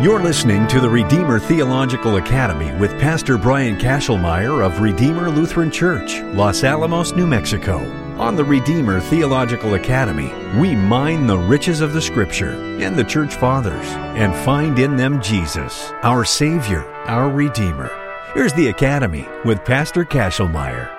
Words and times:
You're 0.00 0.22
listening 0.22 0.68
to 0.68 0.78
the 0.78 0.88
Redeemer 0.88 1.40
Theological 1.40 2.18
Academy 2.18 2.72
with 2.78 2.92
Pastor 3.00 3.36
Brian 3.36 3.76
Kachelmeier 3.76 4.64
of 4.64 4.80
Redeemer 4.80 5.28
Lutheran 5.28 5.72
Church, 5.72 6.20
Los 6.36 6.62
Alamos, 6.62 7.14
New 7.14 7.26
Mexico. 7.26 7.78
On 8.16 8.36
the 8.36 8.44
Redeemer 8.44 9.00
Theological 9.00 9.74
Academy, 9.74 10.32
we 10.56 10.76
mine 10.76 11.26
the 11.26 11.36
riches 11.36 11.80
of 11.80 11.94
the 11.94 12.00
Scripture 12.00 12.52
and 12.80 12.94
the 12.94 13.02
Church 13.02 13.34
Fathers 13.34 13.88
and 14.14 14.32
find 14.44 14.78
in 14.78 14.94
them 14.94 15.20
Jesus, 15.20 15.90
our 16.04 16.24
Savior, 16.24 16.84
our 17.06 17.28
Redeemer. 17.28 17.90
Here's 18.34 18.52
the 18.52 18.68
Academy 18.68 19.26
with 19.44 19.64
Pastor 19.64 20.04
Kachelmeier. 20.04 20.94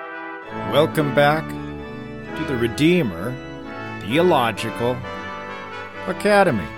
Welcome 0.70 1.14
back 1.14 1.48
to 1.48 2.44
the 2.44 2.58
Redeemer 2.58 3.34
Theological 4.02 4.98
Academy. 6.06 6.68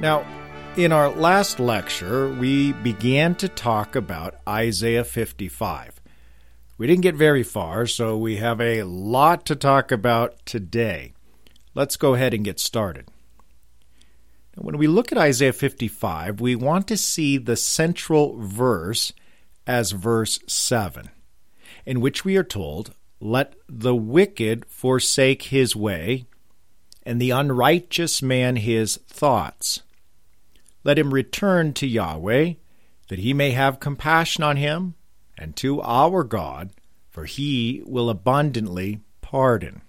Now, 0.00 0.26
in 0.76 0.90
our 0.90 1.08
last 1.08 1.60
lecture, 1.60 2.28
we 2.28 2.72
began 2.72 3.36
to 3.36 3.48
talk 3.48 3.94
about 3.94 4.40
Isaiah 4.48 5.04
55. 5.04 6.00
We 6.76 6.88
didn't 6.88 7.02
get 7.02 7.14
very 7.14 7.44
far, 7.44 7.86
so 7.86 8.16
we 8.16 8.36
have 8.36 8.60
a 8.60 8.82
lot 8.82 9.46
to 9.46 9.54
talk 9.54 9.92
about 9.92 10.44
today. 10.44 11.12
Let's 11.74 11.96
go 11.96 12.14
ahead 12.14 12.34
and 12.34 12.44
get 12.44 12.58
started. 12.58 13.08
When 14.56 14.76
we 14.76 14.88
look 14.88 15.12
at 15.12 15.18
Isaiah 15.18 15.52
55, 15.52 16.40
we 16.40 16.56
want 16.56 16.88
to 16.88 16.96
see 16.96 17.38
the 17.38 17.56
central 17.56 18.36
verse 18.40 19.12
as 19.68 19.92
verse 19.92 20.40
7, 20.48 21.08
in 21.86 22.00
which 22.00 22.24
we 22.24 22.36
are 22.36 22.44
told, 22.44 22.94
Let 23.20 23.54
the 23.68 23.94
wicked 23.94 24.66
forsake 24.66 25.42
his 25.42 25.76
way, 25.76 26.26
and 27.04 27.20
the 27.20 27.30
unrighteous 27.30 28.22
man 28.22 28.56
his 28.56 28.96
thoughts. 29.06 29.82
Let 30.84 30.98
him 30.98 31.14
return 31.14 31.72
to 31.74 31.86
Yahweh, 31.86 32.54
that 33.08 33.18
he 33.18 33.32
may 33.32 33.52
have 33.52 33.80
compassion 33.80 34.44
on 34.44 34.58
him, 34.58 34.94
and 35.36 35.56
to 35.56 35.80
our 35.80 36.22
God, 36.22 36.70
for 37.10 37.24
he 37.24 37.82
will 37.86 38.10
abundantly 38.10 39.00
pardon. 39.22 39.80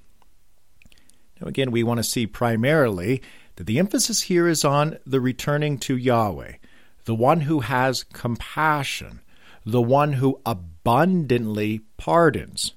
Now, 1.40 1.48
again, 1.48 1.72
we 1.72 1.84
want 1.84 1.98
to 1.98 2.04
see 2.04 2.26
primarily 2.26 3.22
that 3.58 3.68
the 3.68 3.78
emphasis 3.78 4.24
here 4.24 4.48
is 4.48 4.64
on 4.64 4.98
the 5.06 5.20
returning 5.20 5.78
to 5.80 5.98
Yahweh, 5.98 6.54
the 7.04 7.16
one 7.16 7.42
who 7.42 7.60
has 7.60 8.04
compassion, 8.04 9.20
the 9.66 9.82
one 9.82 10.14
who 10.14 10.40
abundantly 10.46 11.82
pardons. 11.98 12.74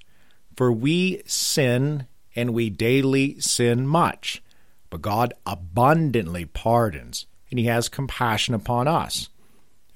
For 0.57 0.73
we 0.73 1.23
sin 1.25 2.07
and 2.35 2.53
we 2.53 2.69
daily 2.69 3.39
sin 3.39 3.87
much, 3.87 4.43
but 4.91 5.03
God 5.03 5.35
abundantly 5.47 6.45
pardons 6.45 7.27
and 7.51 7.59
he 7.59 7.67
has 7.67 7.89
compassion 7.89 8.55
upon 8.55 8.89
us. 8.89 9.29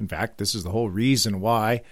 In 0.00 0.08
fact, 0.08 0.38
this 0.38 0.54
is 0.54 0.64
the 0.64 0.70
whole 0.70 0.90
reason 0.90 1.40
why 1.40 1.82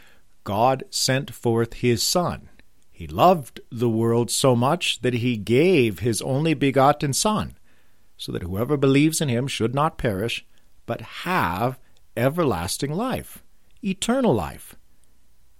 God 0.45 0.85
sent 0.91 1.33
forth 1.33 1.75
his 1.75 2.03
Son. 2.03 2.49
He 2.91 3.07
loved 3.07 3.61
the 3.71 3.89
world 3.89 4.31
so 4.31 4.57
much 4.57 5.01
that 5.01 5.15
he 5.15 5.37
gave 5.37 6.01
his 6.01 6.21
only 6.21 6.55
begotten 6.55 7.13
Son, 7.13 7.57
so 8.17 8.33
that 8.33 8.43
whoever 8.43 8.77
believes 8.77 9.21
in 9.21 9.29
him 9.29 9.47
should 9.47 9.75
not 9.75 9.97
perish, 9.97 10.45
but 10.87 11.01
have 11.01 11.79
everlasting 12.17 12.93
life, 12.93 13.43
eternal 13.83 14.35
life. 14.35 14.77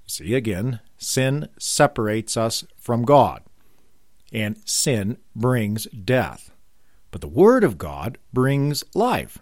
See 0.07 0.35
again, 0.35 0.81
sin 0.99 1.49
separates 1.59 2.37
us 2.37 2.65
from 2.77 3.05
God, 3.05 3.43
and 4.33 4.61
sin 4.65 5.19
brings 5.35 5.85
death. 5.87 6.51
But 7.11 7.21
the 7.21 7.29
Word 7.29 7.65
of 7.65 7.79
God 7.79 8.19
brings 8.33 8.85
life. 8.95 9.39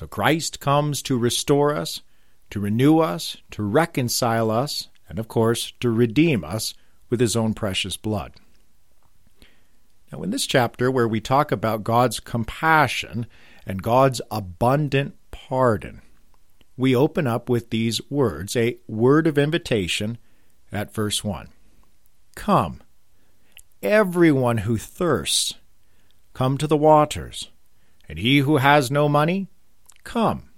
So 0.00 0.06
Christ 0.06 0.60
comes 0.60 1.02
to 1.02 1.18
restore 1.18 1.74
us, 1.74 2.00
to 2.48 2.58
renew 2.58 3.00
us, 3.00 3.36
to 3.50 3.62
reconcile 3.62 4.50
us, 4.50 4.88
and 5.10 5.18
of 5.18 5.28
course, 5.28 5.74
to 5.80 5.90
redeem 5.90 6.42
us 6.42 6.72
with 7.10 7.20
his 7.20 7.36
own 7.36 7.52
precious 7.52 7.98
blood. 7.98 8.32
Now, 10.10 10.22
in 10.22 10.30
this 10.30 10.46
chapter, 10.46 10.90
where 10.90 11.06
we 11.06 11.20
talk 11.20 11.52
about 11.52 11.84
God's 11.84 12.18
compassion 12.18 13.26
and 13.66 13.82
God's 13.82 14.22
abundant 14.30 15.16
pardon, 15.32 16.00
we 16.78 16.96
open 16.96 17.26
up 17.26 17.50
with 17.50 17.68
these 17.68 18.00
words, 18.08 18.56
a 18.56 18.78
word 18.88 19.26
of 19.26 19.36
invitation 19.36 20.16
at 20.72 20.94
verse 20.94 21.22
1. 21.22 21.48
Come, 22.36 22.80
everyone 23.82 24.58
who 24.58 24.78
thirsts, 24.78 25.56
come 26.32 26.56
to 26.56 26.66
the 26.66 26.74
waters, 26.74 27.50
and 28.08 28.18
he 28.18 28.38
who 28.38 28.56
has 28.56 28.90
no 28.90 29.06
money, 29.06 29.49
Come, 30.04 30.50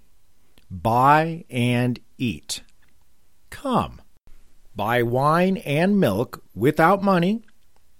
buy 0.70 1.44
and 1.50 2.00
eat. 2.18 2.62
Come, 3.50 4.00
buy 4.74 5.02
wine 5.02 5.58
and 5.58 5.98
milk 5.98 6.42
without 6.54 7.02
money 7.02 7.42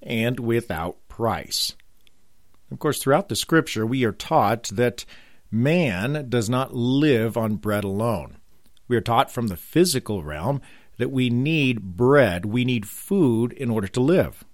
and 0.01 0.41
without 0.41 0.97
price. 1.09 1.75
Of 2.71 2.79
course, 2.79 3.03
throughout 3.03 3.29
the 3.29 3.37
scripture, 3.37 3.85
we 3.85 4.05
are 4.05 4.13
taught 4.13 4.65
that 4.73 5.05
man 5.51 6.27
does 6.29 6.49
not 6.49 6.75
live 6.75 7.37
on 7.37 7.57
bread 7.57 7.85
alone. 7.85 8.39
We 8.89 8.97
are 8.97 9.03
taught 9.03 9.31
from 9.31 9.49
the 9.49 9.57
physical 9.57 10.23
realm 10.23 10.63
that 10.97 11.11
we 11.11 11.31
need 11.31 11.97
bread, 11.97 12.45
we 12.45 12.65
need 12.65 12.87
food 12.89 13.53
in 13.53 13.71
order 13.71 13.89
to 13.89 14.01
live. 14.01 14.45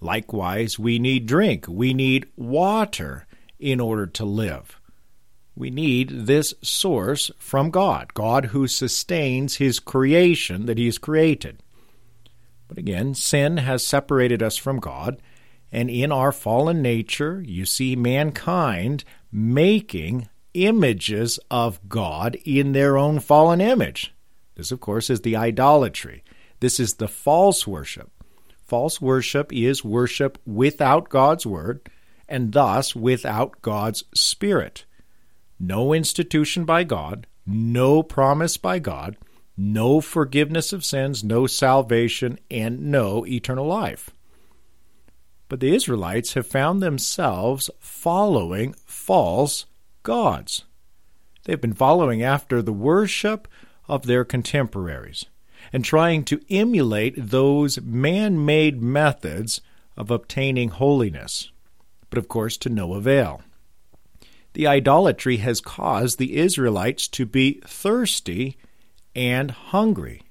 Likewise, 0.00 0.78
we 0.78 0.98
need 0.98 1.26
drink, 1.26 1.66
we 1.68 1.92
need 1.92 2.26
water 2.36 3.26
in 3.58 3.80
order 3.80 4.06
to 4.06 4.24
live. 4.24 4.79
We 5.54 5.70
need 5.70 6.26
this 6.26 6.54
source 6.62 7.30
from 7.38 7.70
God, 7.70 8.14
God 8.14 8.46
who 8.46 8.66
sustains 8.66 9.56
His 9.56 9.78
creation 9.78 10.66
that 10.66 10.78
He 10.78 10.86
has 10.86 10.98
created. 10.98 11.62
But 12.68 12.78
again, 12.78 13.14
sin 13.14 13.56
has 13.58 13.84
separated 13.84 14.42
us 14.42 14.56
from 14.56 14.78
God, 14.78 15.20
and 15.72 15.90
in 15.90 16.12
our 16.12 16.32
fallen 16.32 16.82
nature, 16.82 17.42
you 17.44 17.66
see 17.66 17.96
mankind 17.96 19.04
making 19.32 20.28
images 20.54 21.38
of 21.50 21.80
God 21.88 22.36
in 22.44 22.72
their 22.72 22.96
own 22.96 23.20
fallen 23.20 23.60
image. 23.60 24.14
This, 24.54 24.72
of 24.72 24.80
course, 24.80 25.10
is 25.10 25.22
the 25.22 25.36
idolatry. 25.36 26.22
This 26.60 26.78
is 26.78 26.94
the 26.94 27.08
false 27.08 27.66
worship. 27.66 28.10
False 28.66 29.00
worship 29.00 29.52
is 29.52 29.84
worship 29.84 30.38
without 30.46 31.08
God's 31.08 31.44
word, 31.44 31.88
and 32.28 32.52
thus 32.52 32.94
without 32.94 33.60
God's 33.62 34.04
spirit 34.14 34.84
no 35.60 35.92
institution 35.92 36.64
by 36.64 36.82
God, 36.82 37.26
no 37.46 38.02
promise 38.02 38.56
by 38.56 38.78
God, 38.78 39.16
no 39.56 40.00
forgiveness 40.00 40.72
of 40.72 40.84
sins, 40.84 41.22
no 41.22 41.46
salvation, 41.46 42.38
and 42.50 42.90
no 42.90 43.26
eternal 43.26 43.66
life. 43.66 44.10
But 45.48 45.60
the 45.60 45.74
Israelites 45.74 46.32
have 46.34 46.46
found 46.46 46.82
themselves 46.82 47.68
following 47.78 48.74
false 48.86 49.66
gods. 50.02 50.64
They've 51.44 51.60
been 51.60 51.74
following 51.74 52.22
after 52.22 52.62
the 52.62 52.72
worship 52.72 53.46
of 53.86 54.06
their 54.06 54.24
contemporaries 54.24 55.26
and 55.72 55.84
trying 55.84 56.24
to 56.24 56.40
emulate 56.48 57.14
those 57.16 57.80
man 57.82 58.44
made 58.44 58.80
methods 58.80 59.60
of 59.96 60.10
obtaining 60.10 60.70
holiness, 60.70 61.50
but 62.08 62.18
of 62.18 62.28
course 62.28 62.56
to 62.58 62.70
no 62.70 62.94
avail 62.94 63.42
the 64.52 64.66
idolatry 64.66 65.38
has 65.38 65.60
caused 65.60 66.18
the 66.18 66.36
Israelites 66.36 67.08
to 67.08 67.26
be 67.26 67.60
thirsty 67.66 68.56
and 69.14 69.50
hungry. 69.50 70.22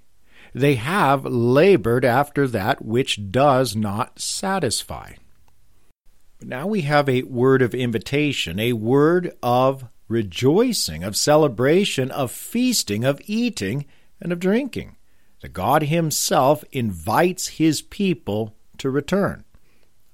They 0.53 0.75
have 0.75 1.25
labored 1.25 2.03
after 2.03 2.47
that 2.47 2.83
which 2.83 3.31
does 3.31 3.75
not 3.75 4.19
satisfy. 4.19 5.13
Now 6.41 6.67
we 6.67 6.81
have 6.81 7.07
a 7.09 7.23
word 7.23 7.61
of 7.61 7.75
invitation, 7.75 8.59
a 8.59 8.73
word 8.73 9.35
of 9.43 9.85
rejoicing, 10.07 11.03
of 11.03 11.15
celebration, 11.15 12.11
of 12.11 12.31
feasting, 12.31 13.03
of 13.03 13.21
eating, 13.25 13.85
and 14.21 14.31
of 14.31 14.39
drinking. 14.39 14.95
The 15.41 15.49
God 15.49 15.83
Himself 15.83 16.63
invites 16.71 17.47
His 17.47 17.81
people 17.81 18.55
to 18.79 18.89
return. 18.89 19.45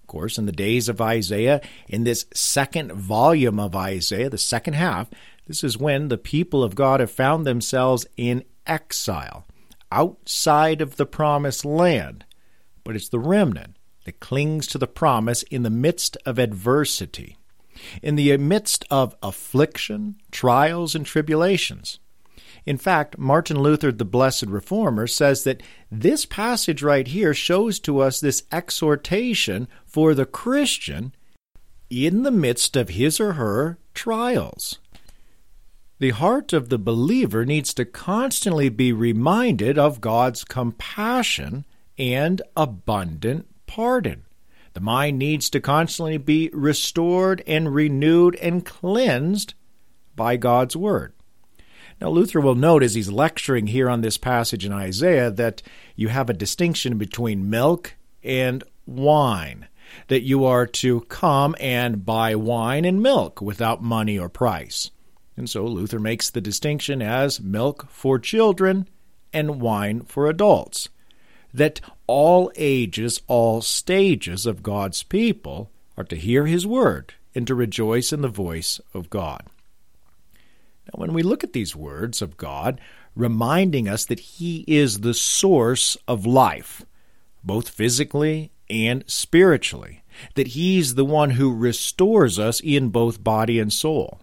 Of 0.06 0.08
course, 0.10 0.38
in 0.38 0.46
the 0.46 0.52
days 0.52 0.88
of 0.88 1.02
Isaiah, 1.02 1.62
in 1.90 2.04
this 2.04 2.28
second 2.32 2.92
volume 2.92 3.60
of 3.60 3.76
Isaiah, 3.76 4.30
the 4.30 4.38
second 4.38 4.76
half, 4.76 5.10
this 5.48 5.64
is 5.64 5.80
when 5.80 6.10
the 6.10 6.18
people 6.20 6.64
of 6.64 6.76
God 6.76 7.00
have 7.00 7.10
found 7.10 7.44
themselves 7.44 8.06
in 8.16 8.44
exile, 8.68 9.48
outside 9.92 10.80
of 10.80 10.98
the 10.98 11.08
promised 11.08 11.66
land. 11.66 12.24
But 12.84 12.96
it's 12.96 13.10
the 13.10 13.18
remnant 13.18 13.78
that 14.06 14.20
clings 14.20 14.68
to 14.68 14.78
the 14.78 14.86
promise 14.86 15.42
in 15.42 15.64
the 15.64 15.72
midst 15.72 16.18
of 16.24 16.38
adversity, 16.38 17.40
in 18.04 18.16
the 18.16 18.38
midst 18.38 18.86
of 18.92 19.16
affliction, 19.24 20.18
trials, 20.30 20.94
and 20.94 21.04
tribulations. 21.04 21.98
In 22.66 22.78
fact, 22.78 23.18
Martin 23.18 23.60
Luther, 23.60 23.92
the 23.92 24.06
Blessed 24.06 24.48
Reformer, 24.48 25.06
says 25.06 25.44
that 25.44 25.62
this 25.92 26.26
passage 26.26 26.82
right 26.82 27.08
here 27.08 27.34
shows 27.34 27.80
to 27.82 28.00
us 28.00 28.20
this 28.20 28.44
exhortation 28.52 29.68
for 29.86 30.14
the 30.14 30.26
Christian 30.26 31.14
in 31.90 32.24
the 32.24 32.32
midst 32.32 32.76
of 32.76 32.90
his 32.90 33.20
or 33.20 33.34
her 33.34 33.78
trials. 33.94 34.80
The 36.00 36.10
heart 36.10 36.54
of 36.54 36.70
the 36.70 36.80
believer 36.80 37.46
needs 37.46 37.74
to 37.76 37.86
constantly 37.86 38.70
be 38.70 38.92
reminded 38.92 39.78
of 39.78 40.02
God's 40.02 40.44
compassion 40.44 41.66
and 41.98 42.42
abundant 42.58 43.48
pardon. 43.66 44.26
The 44.74 44.82
mind 44.82 45.18
needs 45.18 45.50
to 45.52 45.62
constantly 45.62 46.18
be 46.18 46.50
restored 46.52 47.42
and 47.48 47.74
renewed 47.74 48.36
and 48.36 48.66
cleansed 48.66 49.54
by 50.16 50.36
God's 50.36 50.76
Word. 50.76 51.14
Now, 52.02 52.10
Luther 52.10 52.42
will 52.42 52.56
note 52.56 52.84
as 52.84 52.96
he's 52.96 53.12
lecturing 53.12 53.68
here 53.68 53.90
on 53.90 54.02
this 54.02 54.18
passage 54.18 54.66
in 54.66 54.74
Isaiah 54.74 55.32
that 55.32 55.62
you 55.96 56.10
have 56.10 56.30
a 56.30 56.34
distinction 56.34 56.98
between 56.98 57.50
milk 57.50 57.96
and 58.24 58.64
wine, 58.86 59.68
that 60.08 60.24
you 60.24 60.46
are 60.46 60.68
to 60.68 61.02
come 61.02 61.56
and 61.60 62.06
buy 62.06 62.36
wine 62.36 62.84
and 62.84 63.02
milk 63.02 63.42
without 63.42 63.82
money 63.82 64.20
or 64.20 64.28
price. 64.28 64.92
And 65.38 65.50
so 65.50 65.66
Luther 65.66 66.00
makes 66.00 66.30
the 66.30 66.42
distinction 66.42 67.02
as 67.02 67.40
milk 67.40 67.88
for 67.90 68.20
children 68.20 68.88
and 69.34 69.62
wine 69.62 70.02
for 70.02 70.28
adults. 70.28 70.90
That 71.54 71.80
all 72.08 72.52
ages, 72.56 73.22
all 73.28 73.62
stages 73.62 74.46
of 74.46 74.64
God's 74.64 75.04
people 75.04 75.72
are 75.98 76.04
to 76.06 76.16
hear 76.16 76.46
his 76.46 76.68
word 76.68 77.14
and 77.34 77.48
to 77.48 77.56
rejoice 77.56 78.12
in 78.12 78.22
the 78.22 78.28
voice 78.28 78.80
of 78.94 79.10
God. 79.10 79.44
Now, 80.88 81.00
when 81.00 81.14
we 81.14 81.24
look 81.24 81.44
at 81.44 81.54
these 81.54 81.76
words 81.76 82.22
of 82.22 82.38
God, 82.38 82.80
reminding 83.16 83.88
us 83.88 84.06
that 84.06 84.20
he 84.20 84.64
is 84.68 85.00
the 85.00 85.14
source 85.14 85.98
of 86.08 86.26
life, 86.26 86.86
both 87.44 87.70
physically 87.70 88.52
and 88.70 89.04
spiritually, 89.08 90.04
that 90.36 90.50
he's 90.50 90.96
the 90.96 91.06
one 91.06 91.32
who 91.32 91.54
restores 91.54 92.40
us 92.40 92.60
in 92.60 92.90
both 92.90 93.24
body 93.24 93.60
and 93.60 93.72
soul 93.72 94.20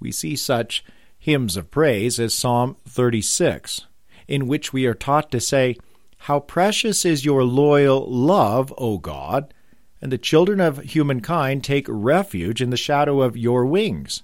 we 0.00 0.12
see 0.12 0.36
such 0.36 0.84
hymns 1.18 1.56
of 1.56 1.70
praise 1.70 2.20
as 2.20 2.34
Psalm 2.34 2.76
36, 2.86 3.86
in 4.26 4.46
which 4.46 4.72
we 4.72 4.86
are 4.86 4.94
taught 4.94 5.30
to 5.32 5.40
say, 5.40 5.76
How 6.18 6.40
precious 6.40 7.04
is 7.04 7.24
your 7.24 7.44
loyal 7.44 8.08
love, 8.08 8.72
O 8.78 8.98
God! 8.98 9.52
And 10.00 10.12
the 10.12 10.18
children 10.18 10.60
of 10.60 10.78
humankind 10.78 11.64
take 11.64 11.86
refuge 11.88 12.62
in 12.62 12.70
the 12.70 12.76
shadow 12.76 13.20
of 13.20 13.36
your 13.36 13.66
wings. 13.66 14.22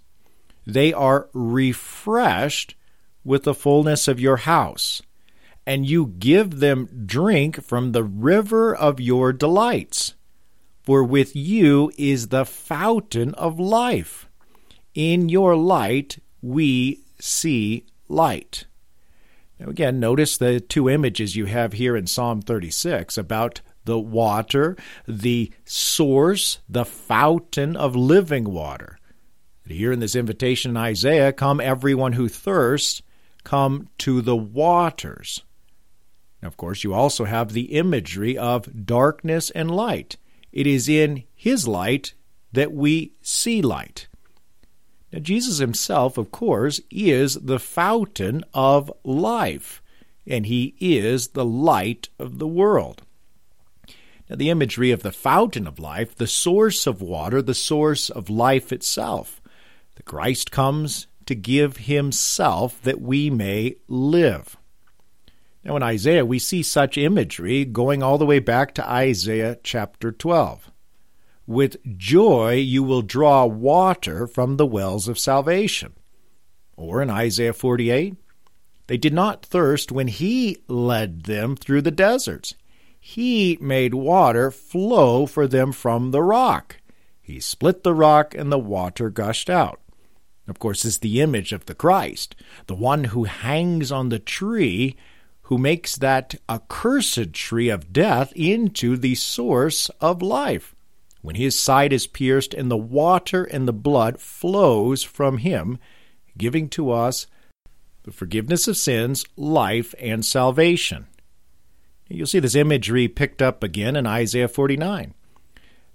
They 0.66 0.92
are 0.92 1.28
refreshed 1.32 2.74
with 3.24 3.44
the 3.44 3.54
fullness 3.54 4.08
of 4.08 4.20
your 4.20 4.38
house, 4.38 5.02
and 5.66 5.86
you 5.86 6.14
give 6.18 6.60
them 6.60 7.04
drink 7.06 7.62
from 7.62 7.92
the 7.92 8.04
river 8.04 8.74
of 8.74 9.00
your 9.00 9.32
delights. 9.32 10.14
For 10.82 11.02
with 11.02 11.34
you 11.34 11.90
is 11.96 12.28
the 12.28 12.44
fountain 12.44 13.34
of 13.34 13.58
life. 13.58 14.28
In 14.94 15.28
your 15.28 15.56
light 15.56 16.18
we 16.42 17.00
see 17.18 17.86
light. 18.08 18.66
Now, 19.58 19.68
again, 19.68 19.98
notice 19.98 20.36
the 20.36 20.60
two 20.60 20.90
images 20.90 21.36
you 21.36 21.46
have 21.46 21.74
here 21.74 21.96
in 21.96 22.06
Psalm 22.06 22.42
36 22.42 23.16
about 23.16 23.60
the 23.84 23.98
water, 23.98 24.76
the 25.06 25.52
source, 25.64 26.58
the 26.68 26.84
fountain 26.84 27.76
of 27.76 27.94
living 27.94 28.52
water. 28.52 28.98
Here 29.66 29.92
in 29.92 30.00
this 30.00 30.14
invitation 30.14 30.72
in 30.72 30.76
Isaiah, 30.76 31.32
come 31.32 31.60
everyone 31.60 32.12
who 32.12 32.28
thirsts, 32.28 33.02
come 33.44 33.88
to 33.98 34.20
the 34.20 34.36
waters. 34.36 35.42
Now, 36.42 36.48
of 36.48 36.56
course, 36.56 36.84
you 36.84 36.92
also 36.92 37.24
have 37.24 37.52
the 37.52 37.74
imagery 37.76 38.36
of 38.36 38.86
darkness 38.86 39.50
and 39.50 39.70
light. 39.70 40.18
It 40.52 40.66
is 40.66 40.88
in 40.88 41.24
His 41.34 41.66
light 41.66 42.14
that 42.52 42.72
we 42.72 43.12
see 43.22 43.62
light. 43.62 44.06
Now, 45.12 45.20
Jesus 45.20 45.58
himself, 45.58 46.18
of 46.18 46.30
course, 46.30 46.80
is 46.90 47.34
the 47.34 47.60
fountain 47.60 48.42
of 48.52 48.92
life, 49.04 49.80
and 50.26 50.44
he 50.46 50.74
is 50.80 51.28
the 51.28 51.44
light 51.44 52.08
of 52.18 52.38
the 52.38 52.48
world. 52.48 53.02
Now, 54.28 54.36
the 54.36 54.50
imagery 54.50 54.90
of 54.90 55.02
the 55.02 55.12
fountain 55.12 55.66
of 55.66 55.78
life, 55.78 56.16
the 56.16 56.26
source 56.26 56.86
of 56.86 57.00
water, 57.00 57.40
the 57.42 57.54
source 57.54 58.10
of 58.10 58.28
life 58.28 58.72
itself. 58.72 59.40
The 59.96 60.02
Christ 60.02 60.50
comes 60.50 61.06
to 61.26 61.34
give 61.34 61.78
himself 61.78 62.80
that 62.82 63.00
we 63.00 63.30
may 63.30 63.76
live. 63.88 64.56
Now, 65.64 65.76
in 65.76 65.82
Isaiah, 65.82 66.26
we 66.26 66.38
see 66.38 66.62
such 66.62 66.98
imagery 66.98 67.64
going 67.64 68.02
all 68.02 68.18
the 68.18 68.26
way 68.26 68.38
back 68.38 68.74
to 68.74 68.88
Isaiah 68.88 69.58
chapter 69.62 70.12
12. 70.12 70.70
With 71.46 71.96
joy 71.96 72.54
you 72.54 72.82
will 72.82 73.02
draw 73.02 73.46
water 73.46 74.26
from 74.26 74.56
the 74.56 74.66
wells 74.66 75.08
of 75.08 75.18
salvation. 75.18 75.94
Or 76.76 77.00
in 77.00 77.08
Isaiah 77.10 77.52
48, 77.52 78.16
they 78.86 78.96
did 78.96 79.14
not 79.14 79.44
thirst 79.44 79.92
when 79.92 80.08
he 80.08 80.58
led 80.68 81.24
them 81.24 81.56
through 81.56 81.82
the 81.82 81.90
deserts. 81.90 82.54
He 83.00 83.58
made 83.60 83.94
water 83.94 84.50
flow 84.50 85.26
for 85.26 85.46
them 85.46 85.72
from 85.72 86.10
the 86.10 86.22
rock. 86.22 86.78
He 87.20 87.40
split 87.40 87.84
the 87.84 87.94
rock 87.94 88.34
and 88.34 88.50
the 88.50 88.58
water 88.58 89.08
gushed 89.08 89.48
out. 89.48 89.80
Of 90.46 90.58
course, 90.58 90.84
is 90.84 90.98
the 90.98 91.20
image 91.20 91.52
of 91.52 91.66
the 91.66 91.74
Christ, 91.74 92.36
the 92.66 92.74
one 92.74 93.04
who 93.04 93.24
hangs 93.24 93.90
on 93.90 94.08
the 94.08 94.18
tree, 94.18 94.96
who 95.42 95.58
makes 95.58 95.96
that 95.96 96.34
accursed 96.48 97.32
tree 97.32 97.68
of 97.68 97.92
death 97.92 98.32
into 98.34 98.96
the 98.96 99.14
source 99.14 99.88
of 100.00 100.22
life 100.22 100.74
when 101.24 101.36
his 101.36 101.58
side 101.58 101.90
is 101.90 102.06
pierced 102.06 102.52
and 102.52 102.70
the 102.70 102.76
water 102.76 103.44
and 103.44 103.66
the 103.66 103.72
blood 103.72 104.20
flows 104.20 105.02
from 105.02 105.38
him, 105.38 105.78
giving 106.36 106.68
to 106.68 106.90
us 106.90 107.26
the 108.02 108.12
forgiveness 108.12 108.68
of 108.68 108.76
sins, 108.76 109.24
life, 109.34 109.94
and 109.98 110.22
salvation. 110.22 111.06
You'll 112.10 112.26
see 112.26 112.40
this 112.40 112.54
imagery 112.54 113.08
picked 113.08 113.40
up 113.40 113.62
again 113.62 113.96
in 113.96 114.06
Isaiah 114.06 114.48
49. 114.48 115.14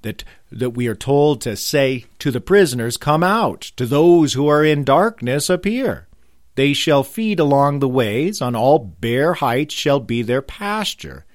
That, 0.01 0.24
that 0.51 0.72
we 0.72 0.88
are 0.88 0.96
told 0.96 1.42
to 1.42 1.56
say 1.56 2.06
to 2.19 2.31
the 2.31 2.42
prisoners, 2.42 2.98
Come 2.98 3.24
out, 3.24 3.62
to 3.75 3.86
those 3.86 4.34
who 4.34 4.48
are 4.48 4.63
in 4.63 4.84
darkness, 4.84 5.50
appear. 5.50 6.07
They 6.56 6.74
shall 6.74 7.04
feed 7.04 7.40
along 7.40 7.80
the 7.80 7.90
ways, 7.90 8.42
on 8.42 8.56
all 8.56 8.80
bare 8.80 9.34
heights 9.34 9.74
shall 9.74 10.00
be 10.00 10.22
their 10.22 10.42
pasture. 10.42 11.25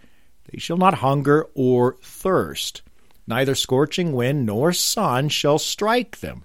They 0.51 0.59
shall 0.59 0.77
not 0.77 0.95
hunger 0.95 1.47
or 1.55 1.97
thirst 2.03 2.83
neither 3.27 3.55
scorching 3.55 4.13
wind 4.13 4.47
nor 4.47 4.73
sun 4.73 5.29
shall 5.29 5.59
strike 5.59 6.21
them. 6.21 6.45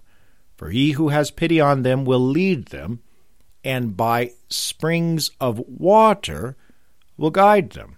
For 0.55 0.70
he 0.70 0.91
who 0.91 1.10
has 1.10 1.32
pity 1.32 1.62
on 1.62 1.84
them 1.84 2.05
will 2.05 2.20
lead 2.20 2.67
them, 2.67 3.01
and 3.63 3.96
by 3.96 4.32
springs 4.50 5.32
of 5.39 5.60
water 5.60 6.58
will 7.17 7.32
guide 7.32 7.72
them. 7.72 7.98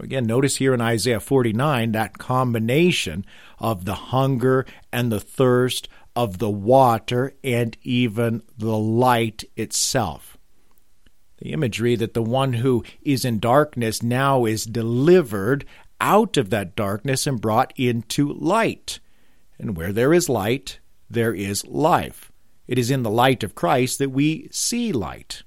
Again, 0.00 0.26
notice 0.26 0.56
here 0.56 0.74
in 0.74 0.80
Isaiah 0.80 1.20
49 1.20 1.92
that 1.92 2.18
combination 2.18 3.24
of 3.58 3.84
the 3.84 3.94
hunger 3.94 4.66
and 4.92 5.10
the 5.10 5.20
thirst, 5.20 5.88
of 6.18 6.38
the 6.38 6.50
water, 6.50 7.32
and 7.44 7.76
even 7.84 8.42
the 8.56 8.76
light 8.76 9.44
itself. 9.56 10.36
The 11.38 11.52
imagery 11.52 11.94
that 11.94 12.14
the 12.14 12.22
one 12.22 12.54
who 12.54 12.82
is 13.02 13.24
in 13.24 13.38
darkness 13.38 14.02
now 14.02 14.44
is 14.44 14.64
delivered 14.64 15.64
out 16.00 16.36
of 16.36 16.50
that 16.50 16.74
darkness 16.74 17.26
and 17.28 17.40
brought 17.40 17.72
into 17.76 18.32
light. 18.32 18.98
And 19.60 19.76
where 19.76 19.92
there 19.92 20.12
is 20.12 20.28
light, 20.28 20.80
there 21.08 21.32
is 21.32 21.64
life. 21.66 22.32
It 22.66 22.78
is 22.78 22.90
in 22.90 23.04
the 23.04 23.10
light 23.10 23.44
of 23.44 23.54
Christ 23.54 24.00
that 24.00 24.10
we 24.10 24.48
see 24.50 24.92
light. 24.92 25.44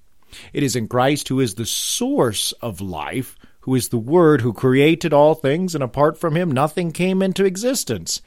It 0.53 0.63
is 0.63 0.77
in 0.77 0.87
Christ 0.87 1.27
who 1.27 1.41
is 1.41 1.55
the 1.55 1.65
source 1.65 2.53
of 2.61 2.79
life, 2.79 3.35
who 3.61 3.75
is 3.75 3.89
the 3.89 3.97
Word 3.97 4.41
who 4.41 4.53
created 4.53 5.13
all 5.13 5.35
things, 5.35 5.73
and 5.75 5.83
apart 5.83 6.17
from 6.17 6.35
him 6.35 6.51
nothing 6.51 6.91
came 6.91 7.21
into 7.21 7.45
existence. 7.45 8.21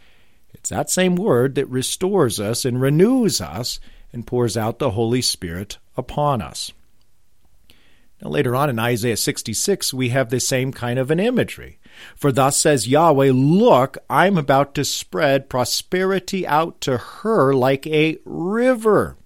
It's 0.52 0.70
that 0.70 0.90
same 0.90 1.16
Word 1.16 1.56
that 1.56 1.68
restores 1.68 2.40
us 2.40 2.64
and 2.64 2.80
renews 2.80 3.40
us 3.40 3.80
and 4.12 4.26
pours 4.26 4.56
out 4.56 4.78
the 4.78 4.90
Holy 4.90 5.22
Spirit 5.22 5.78
upon 5.96 6.40
us. 6.40 6.72
Now, 8.22 8.30
later 8.30 8.54
on 8.54 8.70
in 8.70 8.78
Isaiah 8.78 9.16
66, 9.16 9.92
we 9.92 10.10
have 10.10 10.30
the 10.30 10.40
same 10.40 10.72
kind 10.72 10.98
of 10.98 11.10
an 11.10 11.20
imagery. 11.20 11.78
For 12.16 12.32
thus 12.32 12.56
says 12.56 12.88
Yahweh, 12.88 13.32
Look, 13.32 13.98
I'm 14.08 14.38
about 14.38 14.74
to 14.76 14.84
spread 14.84 15.50
prosperity 15.50 16.46
out 16.46 16.80
to 16.82 16.96
her 16.96 17.52
like 17.52 17.86
a 17.86 18.18
river, 18.24 19.16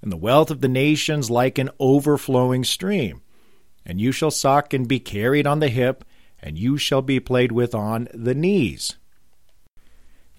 and 0.00 0.10
the 0.10 0.16
wealth 0.16 0.50
of 0.50 0.60
the 0.60 0.68
nations 0.68 1.30
like 1.30 1.58
an 1.58 1.70
overflowing 1.78 2.64
stream. 2.64 3.20
And 3.90 4.00
you 4.00 4.12
shall 4.12 4.30
suck 4.30 4.72
and 4.72 4.86
be 4.86 5.00
carried 5.00 5.48
on 5.48 5.58
the 5.58 5.68
hip, 5.68 6.04
and 6.40 6.56
you 6.56 6.76
shall 6.76 7.02
be 7.02 7.18
played 7.18 7.50
with 7.50 7.74
on 7.74 8.06
the 8.14 8.36
knees. 8.36 8.94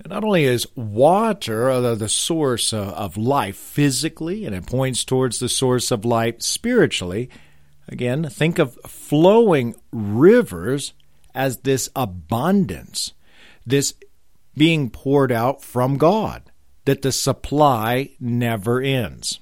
Not 0.07 0.23
only 0.23 0.45
is 0.45 0.73
water 0.73 1.69
uh, 1.69 1.95
the 1.95 2.07
source 2.07 2.71
uh, 2.71 2.93
of 2.95 3.17
life 3.17 3.57
physically, 3.57 4.45
and 4.45 4.55
it 4.55 4.67
points 4.67 5.03
towards 5.03 5.39
the 5.39 5.49
source 5.49 5.91
of 5.91 6.05
life 6.05 6.41
spiritually, 6.41 7.29
again, 7.89 8.29
think 8.29 8.57
of 8.57 8.79
flowing 8.87 9.75
rivers 9.91 10.93
as 11.35 11.57
this 11.57 11.89
abundance, 11.93 13.11
this 13.65 13.95
being 14.55 14.89
poured 14.89 15.31
out 15.31 15.61
from 15.61 15.97
God, 15.97 16.43
that 16.85 17.01
the 17.01 17.11
supply 17.11 18.11
never 18.17 18.81
ends. 18.81 19.40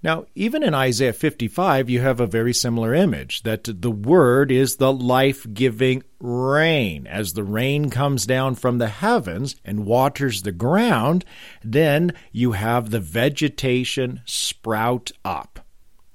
Now, 0.00 0.26
even 0.36 0.62
in 0.62 0.74
Isaiah 0.74 1.12
55, 1.12 1.90
you 1.90 2.00
have 2.00 2.20
a 2.20 2.26
very 2.26 2.54
similar 2.54 2.94
image 2.94 3.42
that 3.42 3.64
the 3.64 3.90
Word 3.90 4.52
is 4.52 4.76
the 4.76 4.92
life 4.92 5.44
giving 5.52 6.04
rain. 6.20 7.08
As 7.08 7.32
the 7.32 7.42
rain 7.42 7.90
comes 7.90 8.24
down 8.24 8.54
from 8.54 8.78
the 8.78 8.88
heavens 8.88 9.56
and 9.64 9.86
waters 9.86 10.42
the 10.42 10.52
ground, 10.52 11.24
then 11.64 12.12
you 12.30 12.52
have 12.52 12.90
the 12.90 13.00
vegetation 13.00 14.20
sprout 14.24 15.10
up. 15.24 15.66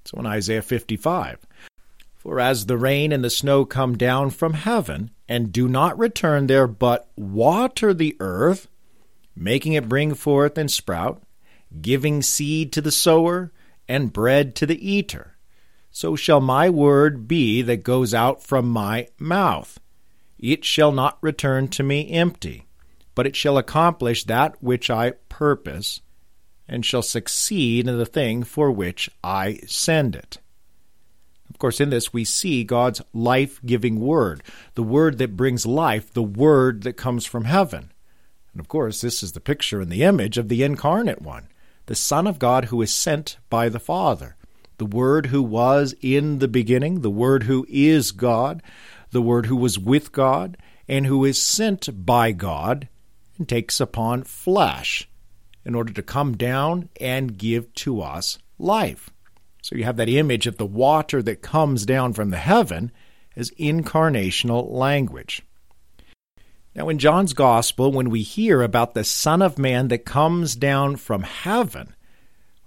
So 0.06 0.18
in 0.20 0.26
Isaiah 0.26 0.62
55, 0.62 1.40
for 2.16 2.40
as 2.40 2.68
the 2.68 2.78
rain 2.78 3.12
and 3.12 3.22
the 3.22 3.30
snow 3.30 3.66
come 3.66 3.98
down 3.98 4.30
from 4.30 4.54
heaven, 4.54 5.12
and 5.28 5.52
do 5.52 5.68
not 5.68 5.98
return 5.98 6.48
there, 6.48 6.68
but 6.68 7.10
water 7.18 7.94
the 7.94 8.16
earth, 8.22 8.70
making 9.36 9.74
it 9.74 9.90
bring 9.90 10.14
forth 10.14 10.58
and 10.58 10.72
sprout, 10.72 11.22
giving 11.82 12.22
seed 12.22 12.72
to 12.72 12.80
the 12.80 12.92
sower, 12.92 13.52
and 13.88 14.14
bread 14.14 14.56
to 14.56 14.66
the 14.66 14.90
eater. 14.90 15.38
So 15.92 16.16
shall 16.16 16.42
my 16.42 16.70
word 16.70 17.28
be 17.28 17.62
that 17.62 17.84
goes 17.84 18.14
out 18.14 18.44
from 18.44 18.70
my 18.70 19.08
mouth. 19.20 19.80
It 20.40 20.66
shall 20.66 20.92
not 20.92 21.20
return 21.22 21.68
to 21.70 21.84
me 21.84 22.12
empty, 22.12 22.66
but 23.16 23.28
it 23.28 23.36
shall 23.36 23.58
accomplish 23.58 24.24
that 24.24 24.62
which 24.62 24.90
I 24.90 25.12
purpose, 25.30 26.02
and 26.68 26.86
shall 26.86 27.04
succeed 27.04 27.88
in 27.88 27.98
the 27.98 28.06
thing 28.06 28.44
for 28.44 28.72
which 28.72 29.10
I 29.24 29.60
send 29.68 30.16
it. 30.16 30.40
Of 31.50 31.60
course, 31.60 31.80
in 31.80 31.92
this 31.92 32.12
we 32.12 32.26
see 32.26 32.64
God's 32.64 33.02
life 33.14 33.62
giving 33.64 34.00
word, 34.00 34.42
the 34.74 34.84
word 34.84 35.20
that 35.20 35.38
brings 35.38 35.66
life, 35.66 36.12
the 36.12 36.24
word 36.24 36.82
that 36.84 36.94
comes 36.94 37.26
from 37.26 37.46
heaven. 37.46 37.92
And 38.52 38.60
of 38.60 38.68
course, 38.68 39.02
this 39.02 39.22
is 39.22 39.34
the 39.34 39.40
picture 39.40 39.80
and 39.80 39.92
the 39.92 40.04
image 40.04 40.40
of 40.40 40.50
the 40.50 40.64
incarnate 40.64 41.22
one 41.22 41.50
the 41.86 41.96
Son 41.96 42.28
of 42.28 42.40
God 42.40 42.66
who 42.66 42.82
is 42.82 42.94
sent 42.94 43.38
by 43.50 43.70
the 43.70 43.80
Father, 43.80 44.36
the 44.78 44.86
Word 44.86 45.28
who 45.28 45.42
was 45.42 45.94
in 46.02 46.40
the 46.40 46.48
beginning, 46.48 47.02
the 47.02 47.10
Word 47.10 47.44
who 47.44 47.66
is 47.70 48.12
God, 48.12 48.62
the 49.12 49.22
Word 49.22 49.46
who 49.46 49.56
was 49.56 49.78
with 49.78 50.12
God, 50.12 50.58
and 50.88 51.06
who 51.06 51.24
is 51.26 51.42
sent 51.42 52.06
by 52.06 52.32
God 52.32 52.88
and 53.38 53.48
takes 53.48 53.80
upon 53.80 54.24
flesh 54.24 55.08
in 55.66 55.76
order 55.76 55.94
to 55.94 56.02
come 56.02 56.36
down 56.36 56.90
and 57.00 57.38
give 57.38 57.74
to 57.74 58.02
us 58.02 58.38
life. 58.58 59.10
So 59.62 59.76
you 59.76 59.86
have 59.86 59.98
that 59.98 60.10
image 60.10 60.46
of 60.46 60.58
the 60.58 60.66
water 60.66 61.22
that 61.24 61.42
comes 61.42 61.86
down 61.86 62.14
from 62.14 62.32
the 62.32 62.38
heaven 62.38 62.92
as 63.36 63.52
incarnational 63.52 64.70
language. 64.70 65.42
Now, 66.76 66.90
in 66.90 66.98
John's 66.98 67.34
Gospel, 67.34 67.92
when 67.92 68.10
we 68.10 68.24
hear 68.24 68.64
about 68.64 68.94
the 68.94 69.04
Son 69.04 69.42
of 69.42 69.60
Man 69.60 69.90
that 69.90 70.06
comes 70.06 70.56
down 70.56 70.96
from 70.96 71.22
heaven, 71.22 71.96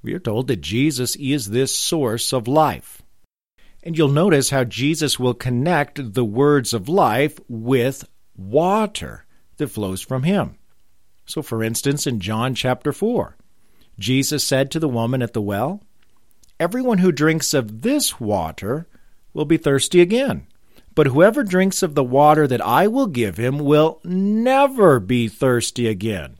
we 0.02 0.14
are 0.14 0.20
told 0.20 0.46
that 0.46 0.60
Jesus 0.60 1.16
is 1.16 1.50
this 1.50 1.74
source 1.74 2.32
of 2.32 2.46
life. 2.46 3.02
And 3.82 3.98
you'll 3.98 4.08
notice 4.08 4.50
how 4.50 4.62
Jesus 4.64 5.18
will 5.18 5.34
connect 5.34 6.14
the 6.14 6.24
words 6.24 6.72
of 6.72 6.88
life 6.88 7.40
with 7.48 8.08
water 8.36 9.26
that 9.56 9.68
flows 9.68 10.00
from 10.02 10.22
him. 10.22 10.56
So, 11.24 11.42
for 11.42 11.62
instance, 11.62 12.06
in 12.06 12.20
John 12.20 12.54
chapter 12.54 12.92
4, 12.92 13.36
Jesus 13.98 14.44
said 14.44 14.70
to 14.70 14.78
the 14.78 14.88
woman 14.88 15.22
at 15.22 15.32
the 15.32 15.42
well, 15.42 15.82
Everyone 16.60 16.98
who 16.98 17.12
drinks 17.12 17.52
of 17.52 17.82
this 17.82 18.20
water 18.20 18.86
will 19.34 19.44
be 19.44 19.56
thirsty 19.56 20.00
again. 20.00 20.46
But 20.96 21.08
whoever 21.08 21.44
drinks 21.44 21.82
of 21.82 21.94
the 21.94 22.02
water 22.02 22.48
that 22.48 22.62
I 22.62 22.88
will 22.88 23.06
give 23.06 23.36
him 23.36 23.58
will 23.58 24.00
never 24.02 24.98
be 24.98 25.28
thirsty 25.28 25.86
again. 25.86 26.38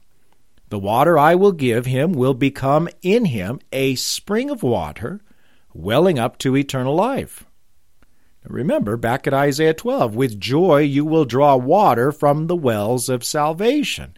The 0.71 0.79
water 0.79 1.19
I 1.19 1.35
will 1.35 1.53
give 1.53 1.85
him 1.85 2.13
will 2.13 2.33
become 2.33 2.89
in 3.03 3.27
him 3.27 3.61
a 3.71 3.95
spring 3.97 4.49
of 4.49 4.63
water, 4.63 5.21
welling 5.75 6.19
up 6.19 6.39
to 6.39 6.57
eternal 6.57 6.95
life. 6.95 7.45
Remember, 8.45 8.97
back 8.97 9.27
at 9.27 9.35
Isaiah 9.35 9.75
12, 9.75 10.17
with 10.17 10.41
joy 10.41 10.79
you 10.79 11.05
will 11.05 11.27
draw 11.27 11.57
water 11.57 12.11
from 12.11 12.47
the 12.47 12.57
wells 12.57 13.11
of 13.11 13.25
salvation. 13.25 14.17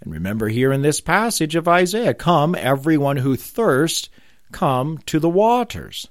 And 0.00 0.12
remember 0.12 0.48
here 0.48 0.72
in 0.72 0.82
this 0.82 1.00
passage 1.00 1.56
of 1.56 1.66
Isaiah, 1.66 2.14
come, 2.14 2.54
everyone 2.54 3.16
who 3.16 3.34
thirsts, 3.34 4.08
come 4.52 4.98
to 5.06 5.18
the 5.18 5.28
waters. 5.28 6.06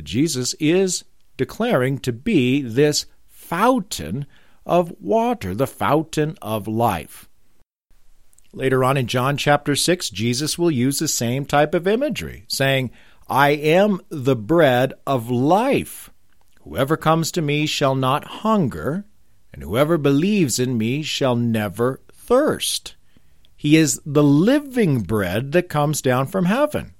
Jesus 0.00 0.54
is 0.60 1.02
declaring 1.36 1.98
to 1.98 2.12
be 2.12 2.62
this 2.62 3.06
fountain 3.26 4.26
of 4.64 4.92
water, 5.00 5.54
the 5.54 5.66
fountain 5.66 6.36
of 6.42 6.66
life. 6.66 7.28
Later 8.52 8.82
on 8.82 8.96
in 8.96 9.06
John 9.06 9.36
chapter 9.36 9.76
6, 9.76 10.10
Jesus 10.10 10.58
will 10.58 10.70
use 10.70 10.98
the 10.98 11.08
same 11.08 11.44
type 11.44 11.74
of 11.74 11.86
imagery, 11.86 12.44
saying, 12.48 12.90
I 13.28 13.50
am 13.50 14.00
the 14.08 14.36
bread 14.36 14.94
of 15.06 15.30
life. 15.30 16.10
Whoever 16.62 16.96
comes 16.96 17.30
to 17.32 17.42
me 17.42 17.66
shall 17.66 17.94
not 17.94 18.24
hunger, 18.24 19.04
and 19.52 19.62
whoever 19.62 19.98
believes 19.98 20.58
in 20.58 20.78
me 20.78 21.02
shall 21.02 21.36
never 21.36 22.00
thirst. 22.12 22.96
He 23.56 23.76
is 23.76 24.00
the 24.04 24.22
living 24.22 25.02
bread 25.02 25.52
that 25.52 25.68
comes 25.68 26.02
down 26.02 26.26
from 26.26 26.46
heaven. 26.46 26.94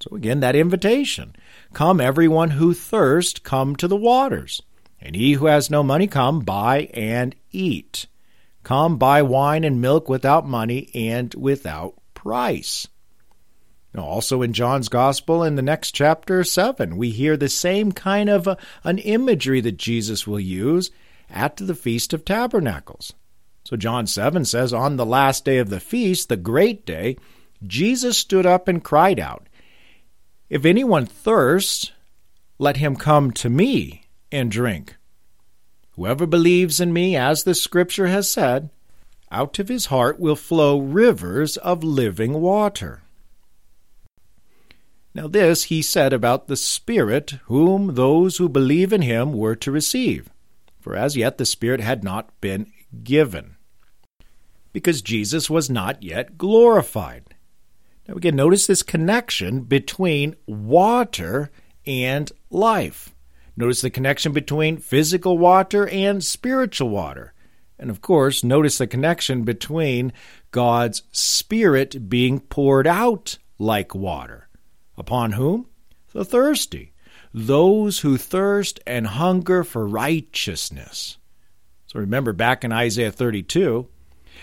So 0.00 0.16
again, 0.16 0.40
that 0.40 0.56
invitation. 0.56 1.34
Come, 1.74 2.00
everyone 2.00 2.50
who 2.50 2.72
thirst, 2.72 3.42
come 3.42 3.76
to 3.76 3.88
the 3.88 3.96
waters. 3.96 4.62
And 5.00 5.14
he 5.14 5.34
who 5.34 5.46
has 5.46 5.70
no 5.70 5.82
money, 5.82 6.06
come, 6.06 6.40
buy 6.40 6.88
and 6.94 7.34
eat. 7.52 8.06
Come, 8.62 8.96
buy 8.96 9.20
wine 9.20 9.64
and 9.64 9.80
milk 9.80 10.08
without 10.08 10.48
money 10.48 10.88
and 10.94 11.34
without 11.34 11.94
price. 12.14 12.88
Now, 13.92 14.04
also 14.04 14.42
in 14.42 14.52
John's 14.52 14.88
Gospel, 14.88 15.44
in 15.44 15.56
the 15.56 15.62
next 15.62 15.92
chapter 15.92 16.42
7, 16.42 16.96
we 16.96 17.10
hear 17.10 17.36
the 17.36 17.48
same 17.48 17.92
kind 17.92 18.30
of 18.30 18.46
a, 18.46 18.56
an 18.82 18.98
imagery 18.98 19.60
that 19.60 19.76
Jesus 19.76 20.26
will 20.26 20.40
use 20.40 20.90
at 21.28 21.56
the 21.58 21.74
Feast 21.74 22.12
of 22.12 22.24
Tabernacles. 22.24 23.12
So 23.64 23.76
John 23.76 24.06
7 24.06 24.44
says, 24.44 24.72
On 24.72 24.96
the 24.96 25.06
last 25.06 25.44
day 25.44 25.58
of 25.58 25.70
the 25.70 25.80
feast, 25.80 26.28
the 26.28 26.36
great 26.36 26.84
day, 26.84 27.16
Jesus 27.66 28.18
stood 28.18 28.46
up 28.46 28.68
and 28.68 28.82
cried 28.82 29.20
out, 29.20 29.48
if 30.48 30.64
anyone 30.64 31.06
thirsts, 31.06 31.92
let 32.58 32.76
him 32.76 32.96
come 32.96 33.30
to 33.32 33.48
me 33.48 34.04
and 34.30 34.50
drink. 34.50 34.96
Whoever 35.92 36.26
believes 36.26 36.80
in 36.80 36.92
me, 36.92 37.16
as 37.16 37.44
the 37.44 37.54
Scripture 37.54 38.08
has 38.08 38.28
said, 38.28 38.70
out 39.30 39.58
of 39.58 39.68
his 39.68 39.86
heart 39.86 40.20
will 40.20 40.36
flow 40.36 40.78
rivers 40.78 41.56
of 41.56 41.82
living 41.82 42.34
water. 42.34 43.02
Now, 45.14 45.28
this 45.28 45.64
he 45.64 45.82
said 45.82 46.12
about 46.12 46.48
the 46.48 46.56
Spirit, 46.56 47.34
whom 47.44 47.94
those 47.94 48.38
who 48.38 48.48
believe 48.48 48.92
in 48.92 49.02
him 49.02 49.32
were 49.32 49.54
to 49.56 49.70
receive, 49.70 50.28
for 50.80 50.96
as 50.96 51.16
yet 51.16 51.38
the 51.38 51.46
Spirit 51.46 51.80
had 51.80 52.02
not 52.02 52.28
been 52.40 52.72
given, 53.02 53.56
because 54.72 55.02
Jesus 55.02 55.48
was 55.48 55.70
not 55.70 56.02
yet 56.02 56.36
glorified. 56.36 57.33
Now, 58.06 58.14
again, 58.14 58.36
notice 58.36 58.66
this 58.66 58.82
connection 58.82 59.62
between 59.62 60.36
water 60.46 61.50
and 61.86 62.30
life. 62.50 63.14
Notice 63.56 63.80
the 63.80 63.90
connection 63.90 64.32
between 64.32 64.78
physical 64.78 65.38
water 65.38 65.88
and 65.88 66.22
spiritual 66.22 66.90
water. 66.90 67.32
And 67.78 67.90
of 67.90 68.00
course, 68.00 68.44
notice 68.44 68.78
the 68.78 68.86
connection 68.86 69.44
between 69.44 70.12
God's 70.50 71.02
Spirit 71.12 72.08
being 72.08 72.40
poured 72.40 72.86
out 72.86 73.38
like 73.58 73.94
water. 73.94 74.48
Upon 74.96 75.32
whom? 75.32 75.66
The 76.12 76.24
thirsty. 76.24 76.92
Those 77.32 78.00
who 78.00 78.16
thirst 78.16 78.80
and 78.86 79.06
hunger 79.06 79.64
for 79.64 79.86
righteousness. 79.86 81.18
So 81.86 81.98
remember 81.98 82.32
back 82.32 82.64
in 82.64 82.72
Isaiah 82.72 83.10
32, 83.10 83.88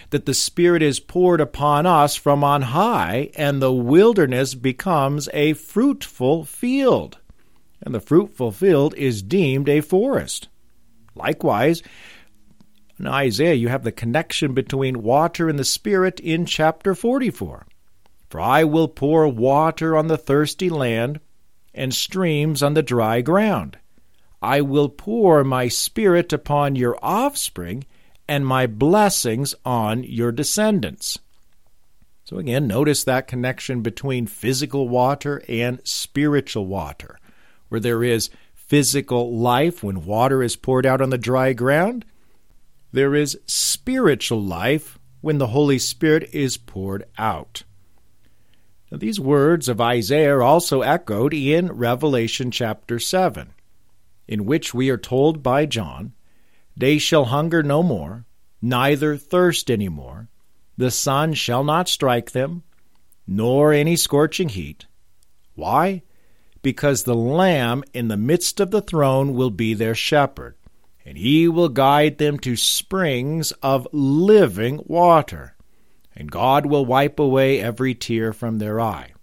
that 0.10 0.26
the 0.26 0.34
Spirit 0.34 0.82
is 0.82 1.00
poured 1.00 1.40
upon 1.40 1.86
us 1.86 2.16
from 2.16 2.44
on 2.44 2.64
high, 2.64 3.30
and 3.36 3.62
the 3.62 3.72
wilderness 3.72 4.56
becomes 4.56 5.30
a 5.34 5.54
fruitful 5.54 6.44
field. 6.44 7.20
And 7.82 7.96
the 7.96 8.02
fruitful 8.02 8.52
field 8.52 8.94
is 8.96 9.24
deemed 9.24 9.70
a 9.70 9.82
forest. 9.82 10.50
Likewise, 11.16 11.82
in 13.00 13.08
Isaiah, 13.08 13.54
you 13.54 13.70
have 13.70 13.84
the 13.84 13.92
connection 13.92 14.54
between 14.54 15.02
water 15.02 15.50
and 15.50 15.58
the 15.58 15.64
Spirit 15.64 16.20
in 16.20 16.46
chapter 16.46 16.94
44. 16.94 17.66
For 18.30 18.40
I 18.40 18.64
will 18.64 18.88
pour 18.88 19.28
water 19.28 19.98
on 19.98 20.08
the 20.08 20.18
thirsty 20.18 20.70
land 20.70 21.20
and 21.74 21.94
streams 21.94 22.62
on 22.62 22.76
the 22.76 22.84
dry 22.84 23.22
ground. 23.22 23.78
I 24.42 24.62
will 24.62 24.90
pour 24.90 25.44
my 25.44 25.68
Spirit 25.68 26.32
upon 26.32 26.76
your 26.76 26.98
offspring 27.02 27.86
and 28.28 28.46
my 28.46 28.68
blessings 28.68 29.56
on 29.66 30.04
your 30.04 30.32
descendants. 30.32 31.20
So, 32.24 32.38
again, 32.38 32.68
notice 32.68 33.04
that 33.04 33.28
connection 33.28 33.82
between 33.82 34.26
physical 34.26 34.88
water 34.88 35.44
and 35.50 35.82
spiritual 35.84 36.66
water, 36.66 37.20
where 37.68 37.82
there 37.82 38.04
is 38.04 38.30
physical 38.54 39.36
life 39.38 39.84
when 39.84 40.06
water 40.06 40.42
is 40.42 40.56
poured 40.56 40.86
out 40.86 41.02
on 41.02 41.10
the 41.10 41.18
dry 41.18 41.52
ground. 41.52 42.06
There 42.94 43.16
is 43.16 43.38
spiritual 43.48 44.42
life 44.42 44.98
when 45.20 45.40
the 45.40 45.48
Holy 45.48 45.78
Spirit 45.78 46.30
is 46.32 46.56
poured 46.58 47.04
out. 47.18 47.64
Now, 48.92 48.98
these 48.98 49.20
words 49.20 49.68
of 49.68 49.82
Isaiah 49.82 50.38
are 50.38 50.44
also 50.44 50.82
echoed 50.82 51.34
in 51.34 51.72
Revelation 51.72 52.52
chapter 52.52 53.00
7, 53.00 53.54
in 54.28 54.46
which 54.46 54.74
we 54.74 54.90
are 54.90 54.98
told 54.98 55.42
by 55.44 55.66
John, 55.66 56.14
They 56.76 56.98
shall 56.98 57.26
hunger 57.26 57.64
no 57.64 57.84
more, 57.84 58.26
neither 58.62 59.18
thirst 59.18 59.70
any 59.70 59.90
more. 59.90 60.30
The 60.78 60.92
sun 60.92 61.34
shall 61.34 61.64
not 61.64 61.90
strike 61.90 62.32
them, 62.32 62.64
nor 63.28 63.74
any 63.74 63.96
scorching 63.96 64.50
heat. 64.50 64.86
Why? 65.56 66.04
Because 66.62 67.04
the 67.04 67.16
Lamb 67.16 67.84
in 67.94 68.08
the 68.08 68.18
midst 68.18 68.60
of 68.60 68.72
the 68.72 68.82
throne 68.82 69.34
will 69.34 69.50
be 69.50 69.74
their 69.74 69.96
shepherd, 69.96 70.56
and 71.06 71.18
he 71.18 71.48
will 71.48 71.70
guide 71.70 72.18
them 72.18 72.40
to 72.40 72.56
springs 72.56 73.52
of 73.64 73.88
living 73.92 74.82
water 74.86 75.56
and 76.16 76.32
God 76.32 76.66
will 76.66 76.86
wipe 76.86 77.20
away 77.20 77.60
every 77.60 77.96
tear 77.96 78.34
from 78.34 78.58
their 78.58 78.80
eye. 78.80 79.14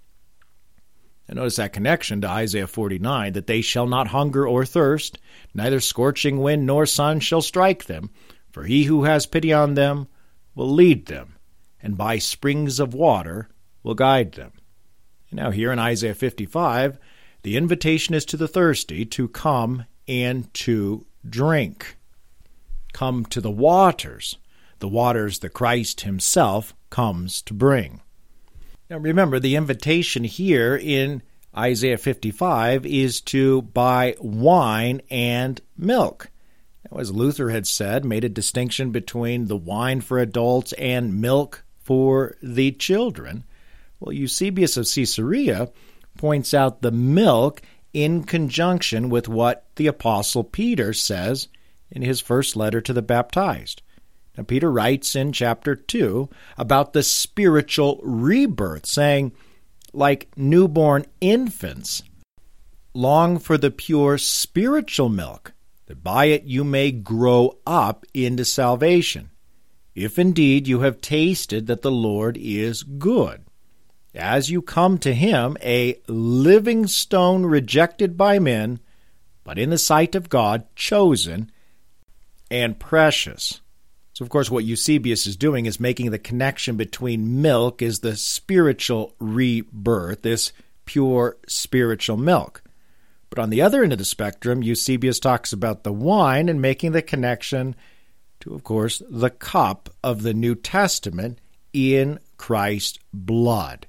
And 1.26 1.37
notice 1.37 1.57
that 1.57 1.73
connection 1.73 2.23
to 2.23 2.28
Isaiah 2.28 2.67
49 2.67 3.35
that 3.35 3.47
they 3.47 3.61
shall 3.61 3.87
not 3.87 4.09
hunger 4.09 4.49
or 4.49 4.64
thirst, 4.64 5.19
neither 5.59 5.81
scorching 5.81 6.38
wind 6.38 6.67
nor 6.67 6.87
sun 6.87 7.21
shall 7.21 7.43
strike 7.43 7.85
them, 7.85 8.11
for 8.50 8.65
he 8.65 8.85
who 8.85 9.05
has 9.05 9.27
pity 9.27 9.53
on 9.53 9.75
them 9.75 10.09
will 10.55 10.71
lead 10.71 11.07
them, 11.07 11.37
and 11.83 11.97
by 11.97 12.19
springs 12.19 12.81
of 12.81 12.95
water 12.95 13.49
will 13.83 13.95
guide 13.95 14.33
them. 14.33 14.53
now, 15.31 15.50
here 15.50 15.71
in 15.71 15.79
Isaiah 15.79 16.15
55, 16.15 16.99
the 17.43 17.57
invitation 17.57 18.15
is 18.15 18.25
to 18.27 18.37
the 18.37 18.49
thirsty 18.49 19.05
to 19.05 19.29
come 19.29 19.85
and 20.07 20.53
to 20.55 21.07
drink. 21.29 21.97
Come 22.93 23.25
to 23.27 23.41
the 23.41 23.50
waters, 23.50 24.38
the 24.79 24.88
waters 24.88 25.41
that 25.41 25.50
Christ 25.50 26.00
Himself 26.00 26.75
comes 26.91 27.43
to 27.43 27.55
bring. 27.55 28.00
Now 28.91 28.99
remember, 28.99 29.38
the 29.38 29.57
invitation 29.57 30.25
here 30.25 30.75
in 30.75 31.23
Isaiah 31.57 31.99
55 31.99 32.87
is 32.87 33.21
to 33.23 33.62
buy 33.62 34.17
wine 34.21 35.02
and 35.11 35.61
milk. 35.76 36.31
Now, 36.90 36.99
as 36.99 37.11
Luther 37.11 37.50
had 37.50 37.67
said, 37.67 38.05
made 38.05 38.25
a 38.25 38.28
distinction 38.28 38.90
between 38.90 39.47
the 39.47 39.57
wine 39.57 40.00
for 40.00 40.19
adults 40.19 40.73
and 40.75 41.21
milk 41.21 41.64
for 41.78 42.37
the 42.43 42.73
children. 42.73 43.45
Well, 43.99 44.12
Eusebius 44.12 44.76
of 44.76 44.88
Caesarea 44.88 45.71
points 46.17 46.55
out 46.55 46.83
the 46.83 46.93
milk 46.93 47.62
in 47.93 48.25
conjunction 48.25 49.09
with 49.09 49.28
what 49.28 49.67
the 49.76 49.87
Apostle 49.87 50.45
Peter 50.45 50.93
says 50.93 51.49
in 51.90 52.02
his 52.02 52.21
first 52.21 52.55
letter 52.57 52.81
to 52.81 52.93
the 52.93 53.02
baptized. 53.02 53.83
Now, 54.37 54.45
Peter 54.45 54.71
writes 54.71 55.17
in 55.17 55.33
chapter 55.33 55.75
2 55.75 56.28
about 56.57 56.93
the 56.93 57.02
spiritual 57.02 58.00
rebirth, 58.05 58.87
saying, 58.87 59.33
like 59.92 60.28
newborn 60.37 61.07
infants, 61.21 62.02
long 62.95 63.38
for 63.38 63.59
the 63.59 63.71
pure 63.71 64.18
spiritual 64.18 65.09
milk, 65.09 65.52
that 65.87 66.02
by 66.02 66.26
it 66.26 66.45
you 66.45 66.64
may 66.64 66.90
grow 66.90 67.59
up 67.66 68.04
into 68.12 68.45
salvation, 68.45 69.30
if 69.95 70.18
indeed 70.18 70.68
you 70.68 70.80
have 70.80 71.00
tasted 71.00 71.66
that 71.66 71.83
the 71.83 71.90
Lord 71.90 72.37
is 72.37 72.83
good. 72.83 73.45
As 74.14 74.50
you 74.50 74.62
come 74.62 74.99
to 74.99 75.14
him, 75.14 75.57
a 75.62 76.00
living 76.09 76.87
stone 76.87 77.45
rejected 77.45 78.16
by 78.16 78.38
men, 78.38 78.80
but 79.45 79.59
in 79.59 79.71
the 79.71 79.78
sight 79.78 80.14
of 80.14 80.28
God 80.28 80.64
chosen 80.75 81.50
and 82.50 82.78
precious. 82.78 83.61
So, 84.18 84.25
of 84.25 84.30
course, 84.30 84.50
what 84.50 84.64
Eusebius 84.64 85.28
is 85.28 85.37
doing 85.37 85.66
is 85.66 85.78
making 85.78 86.11
the 86.11 86.18
connection 86.18 86.76
between 86.76 87.40
milk 87.40 87.81
is 87.81 88.00
the 88.00 88.16
spiritual 88.16 89.14
rebirth, 89.20 90.22
this 90.22 90.52
pure 90.87 91.37
spiritual 91.46 92.16
milk. 92.16 92.64
But 93.31 93.38
on 93.38 93.50
the 93.50 93.62
other 93.62 93.85
end 93.85 93.92
of 93.92 93.98
the 94.00 94.04
spectrum, 94.04 94.61
Eusebius 94.61 95.20
talks 95.20 95.52
about 95.52 95.85
the 95.85 95.92
wine 95.92 96.48
and 96.48 96.61
making 96.61 96.90
the 96.90 97.00
connection 97.00 97.76
to, 98.40 98.54
of 98.54 98.64
course, 98.64 99.00
the 99.09 99.31
cup 99.31 99.88
of 100.02 100.24
the 100.24 100.35
New 100.35 100.57
Testament 100.57 101.40
in 101.72 102.18
Christ's 102.38 102.98
blood. 103.14 103.87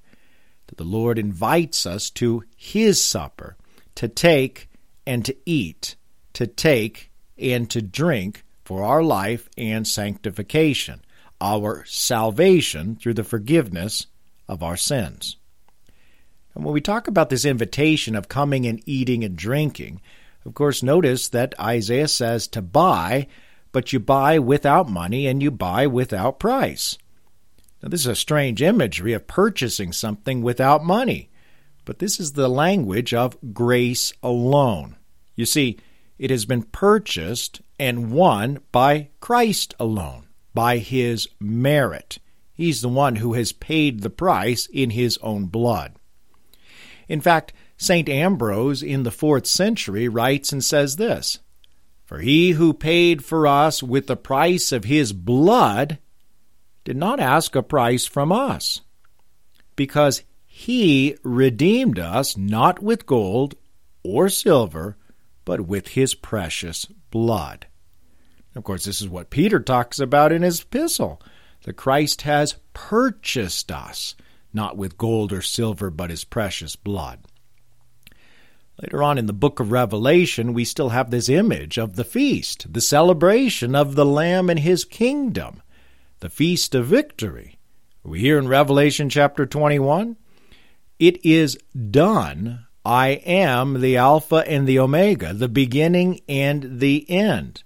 That 0.67 0.77
the 0.77 0.83
Lord 0.83 1.17
invites 1.17 1.87
us 1.87 2.11
to 2.11 2.43
his 2.55 3.03
supper, 3.03 3.57
to 3.95 4.07
take 4.07 4.69
and 5.07 5.25
to 5.25 5.35
eat, 5.47 5.95
to 6.33 6.45
take 6.45 7.09
and 7.35 7.67
to 7.71 7.81
drink 7.81 8.43
for 8.69 8.83
our 8.83 9.01
life 9.01 9.49
and 9.57 9.87
sanctification, 9.87 11.01
our 11.41 11.83
salvation 11.85 12.95
through 12.95 13.15
the 13.15 13.23
forgiveness 13.23 14.05
of 14.47 14.61
our 14.61 14.77
sins. 14.77 15.37
And 16.53 16.63
when 16.63 16.75
we 16.75 16.79
talk 16.79 17.07
about 17.07 17.31
this 17.31 17.45
invitation 17.45 18.15
of 18.15 18.29
coming 18.29 18.67
and 18.67 18.79
eating 18.85 19.23
and 19.23 19.35
drinking, 19.35 20.01
of 20.45 20.53
course, 20.53 20.83
notice 20.83 21.29
that 21.29 21.59
Isaiah 21.59 22.07
says 22.07 22.47
to 22.49 22.61
buy, 22.61 23.25
but 23.71 23.91
you 23.91 23.99
buy 23.99 24.37
without 24.37 24.87
money 24.87 25.25
and 25.25 25.41
you 25.41 25.49
buy 25.49 25.87
without 25.87 26.37
price. 26.39 26.95
Now, 27.81 27.89
this 27.89 28.01
is 28.01 28.05
a 28.05 28.15
strange 28.15 28.61
imagery 28.61 29.13
of 29.13 29.25
purchasing 29.25 29.91
something 29.91 30.43
without 30.43 30.85
money, 30.85 31.31
but 31.85 31.97
this 31.97 32.19
is 32.19 32.33
the 32.33 32.47
language 32.47 33.15
of 33.15 33.35
grace 33.51 34.13
alone. 34.21 34.95
You 35.35 35.47
see, 35.47 35.79
it 36.19 36.29
has 36.29 36.45
been 36.45 36.61
purchased 36.61 37.61
and 37.79 38.11
won 38.11 38.59
by 38.71 39.09
Christ 39.19 39.73
alone, 39.79 40.27
by 40.53 40.77
his 40.77 41.27
merit. 41.39 42.19
He's 42.53 42.81
the 42.81 42.89
one 42.89 43.15
who 43.15 43.33
has 43.33 43.53
paid 43.53 44.01
the 44.01 44.09
price 44.09 44.67
in 44.67 44.89
his 44.89 45.17
own 45.19 45.45
blood. 45.45 45.93
In 47.07 47.21
fact, 47.21 47.53
St. 47.77 48.09
Ambrose 48.09 48.83
in 48.83 49.03
the 49.03 49.11
fourth 49.11 49.47
century 49.47 50.09
writes 50.09 50.51
and 50.51 50.63
says 50.63 50.97
this 50.97 51.39
For 52.03 52.19
he 52.19 52.51
who 52.51 52.73
paid 52.73 53.23
for 53.23 53.47
us 53.47 53.81
with 53.81 54.07
the 54.07 54.17
price 54.17 54.73
of 54.73 54.83
his 54.83 55.13
blood 55.13 55.97
did 56.83 56.97
not 56.97 57.19
ask 57.21 57.55
a 57.55 57.63
price 57.63 58.05
from 58.05 58.31
us, 58.31 58.81
because 59.77 60.23
he 60.45 61.15
redeemed 61.23 61.97
us 61.97 62.35
not 62.35 62.83
with 62.83 63.05
gold 63.05 63.55
or 64.03 64.27
silver 64.27 64.97
but 65.45 65.61
with 65.61 65.87
his 65.87 66.13
precious 66.13 66.85
blood. 67.09 67.65
Of 68.55 68.63
course, 68.63 68.85
this 68.85 69.01
is 69.01 69.09
what 69.09 69.29
Peter 69.29 69.59
talks 69.59 69.99
about 69.99 70.31
in 70.31 70.41
his 70.41 70.61
epistle 70.61 71.21
that 71.63 71.73
Christ 71.73 72.23
has 72.23 72.55
purchased 72.73 73.71
us, 73.71 74.15
not 74.53 74.77
with 74.77 74.97
gold 74.97 75.31
or 75.31 75.41
silver, 75.41 75.89
but 75.89 76.09
his 76.09 76.23
precious 76.23 76.75
blood. 76.75 77.19
Later 78.81 79.03
on 79.03 79.17
in 79.17 79.25
the 79.25 79.33
book 79.33 79.59
of 79.59 79.71
Revelation, 79.71 80.53
we 80.53 80.63
still 80.63 80.89
have 80.89 81.11
this 81.11 81.27
image 81.27 81.77
of 81.77 81.95
the 81.95 82.05
feast, 82.05 82.71
the 82.71 82.81
celebration 82.81 83.75
of 83.75 83.95
the 83.95 84.05
Lamb 84.05 84.49
and 84.49 84.59
his 84.59 84.85
kingdom, 84.85 85.61
the 86.21 86.29
feast 86.29 86.73
of 86.73 86.85
victory. 86.85 87.59
We 88.03 88.21
hear 88.21 88.39
in 88.39 88.47
Revelation 88.47 89.09
chapter 89.09 89.45
21 89.45 90.15
It 90.97 91.23
is 91.25 91.57
done 91.91 92.65
I 92.85 93.09
am 93.25 93.81
the 93.81 93.97
Alpha 93.97 94.37
and 94.47 94.65
the 94.65 94.79
Omega, 94.79 95.33
the 95.33 95.49
beginning 95.49 96.21
and 96.29 96.79
the 96.79 97.07
end. 97.09 97.63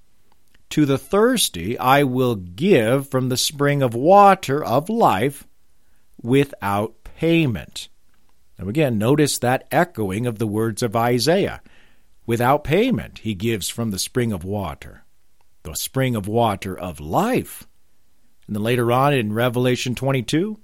To 0.73 0.87
the 0.87 0.97
thirsty 0.97 1.77
I 1.77 2.01
will 2.01 2.33
give 2.33 3.07
from 3.07 3.29
the 3.29 3.37
spring 3.37 3.83
of 3.83 3.93
water 3.93 4.65
of 4.65 4.89
life 4.89 5.45
without 6.19 6.95
payment. 7.03 7.89
Now, 8.57 8.69
again, 8.69 8.97
notice 8.97 9.37
that 9.37 9.67
echoing 9.71 10.25
of 10.25 10.39
the 10.39 10.47
words 10.47 10.81
of 10.81 10.95
Isaiah. 10.95 11.61
Without 12.25 12.63
payment, 12.63 13.19
he 13.19 13.35
gives 13.35 13.69
from 13.69 13.91
the 13.91 13.99
spring 13.99 14.31
of 14.31 14.43
water, 14.43 15.05
the 15.61 15.75
spring 15.75 16.15
of 16.15 16.27
water 16.27 16.75
of 16.75 16.99
life. 16.99 17.67
And 18.47 18.55
then 18.55 18.63
later 18.63 18.91
on 18.91 19.13
in 19.13 19.31
Revelation 19.31 19.93
22, 19.93 20.57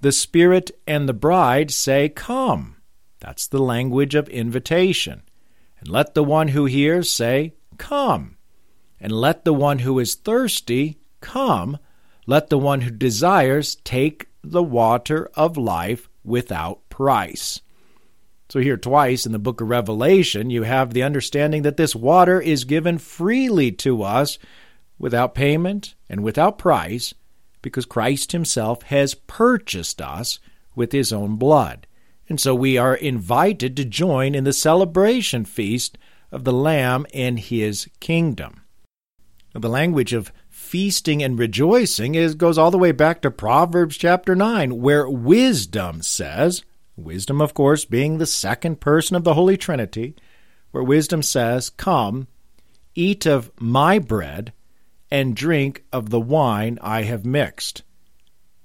the 0.00 0.12
Spirit 0.12 0.70
and 0.86 1.08
the 1.08 1.12
bride 1.12 1.72
say, 1.72 2.08
Come. 2.08 2.76
That's 3.18 3.48
the 3.48 3.58
language 3.58 4.14
of 4.14 4.28
invitation. 4.28 5.22
And 5.80 5.88
let 5.88 6.14
the 6.14 6.22
one 6.22 6.46
who 6.46 6.66
hears 6.66 7.12
say, 7.12 7.54
Come. 7.78 8.36
And 9.00 9.12
let 9.12 9.44
the 9.44 9.54
one 9.54 9.80
who 9.80 9.98
is 9.98 10.14
thirsty 10.14 10.98
come. 11.20 11.78
Let 12.26 12.50
the 12.50 12.58
one 12.58 12.82
who 12.82 12.90
desires 12.90 13.76
take 13.76 14.28
the 14.42 14.62
water 14.62 15.30
of 15.34 15.56
life 15.56 16.08
without 16.24 16.88
price. 16.88 17.60
So, 18.50 18.58
here 18.60 18.76
twice 18.76 19.26
in 19.26 19.32
the 19.32 19.38
book 19.38 19.60
of 19.60 19.68
Revelation, 19.68 20.50
you 20.50 20.64
have 20.64 20.92
the 20.92 21.02
understanding 21.02 21.62
that 21.62 21.76
this 21.76 21.94
water 21.94 22.40
is 22.40 22.64
given 22.64 22.98
freely 22.98 23.70
to 23.72 24.02
us 24.02 24.38
without 24.98 25.34
payment 25.34 25.94
and 26.08 26.22
without 26.22 26.58
price 26.58 27.14
because 27.62 27.86
Christ 27.86 28.32
Himself 28.32 28.82
has 28.84 29.14
purchased 29.14 30.02
us 30.02 30.40
with 30.74 30.92
His 30.92 31.12
own 31.12 31.36
blood. 31.36 31.86
And 32.28 32.40
so 32.40 32.54
we 32.54 32.78
are 32.78 32.94
invited 32.94 33.76
to 33.76 33.84
join 33.84 34.34
in 34.34 34.44
the 34.44 34.52
celebration 34.52 35.44
feast 35.44 35.98
of 36.30 36.44
the 36.44 36.52
Lamb 36.52 37.04
and 37.12 37.38
his 37.38 37.88
kingdom. 37.98 38.59
The 39.52 39.68
language 39.68 40.12
of 40.12 40.32
feasting 40.48 41.22
and 41.22 41.38
rejoicing 41.38 42.14
is, 42.14 42.36
goes 42.36 42.56
all 42.56 42.70
the 42.70 42.78
way 42.78 42.92
back 42.92 43.20
to 43.22 43.30
Proverbs 43.32 43.96
chapter 43.96 44.36
9, 44.36 44.80
where 44.80 45.08
wisdom 45.10 46.02
says, 46.02 46.62
wisdom, 46.96 47.40
of 47.40 47.52
course, 47.52 47.84
being 47.84 48.18
the 48.18 48.26
second 48.26 48.80
person 48.80 49.16
of 49.16 49.24
the 49.24 49.34
Holy 49.34 49.56
Trinity, 49.56 50.14
where 50.70 50.84
wisdom 50.84 51.22
says, 51.22 51.68
Come, 51.70 52.28
eat 52.94 53.26
of 53.26 53.50
my 53.58 53.98
bread, 53.98 54.52
and 55.10 55.34
drink 55.34 55.84
of 55.92 56.10
the 56.10 56.20
wine 56.20 56.78
I 56.80 57.02
have 57.02 57.26
mixed. 57.26 57.82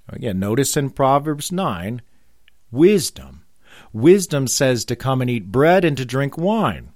Again, 0.08 0.38
notice 0.38 0.76
in 0.76 0.90
Proverbs 0.90 1.50
9, 1.50 2.00
wisdom. 2.70 3.44
Wisdom 3.92 4.46
says 4.46 4.84
to 4.84 4.94
come 4.94 5.20
and 5.20 5.28
eat 5.28 5.50
bread 5.50 5.84
and 5.84 5.96
to 5.96 6.04
drink 6.04 6.38
wine. 6.38 6.92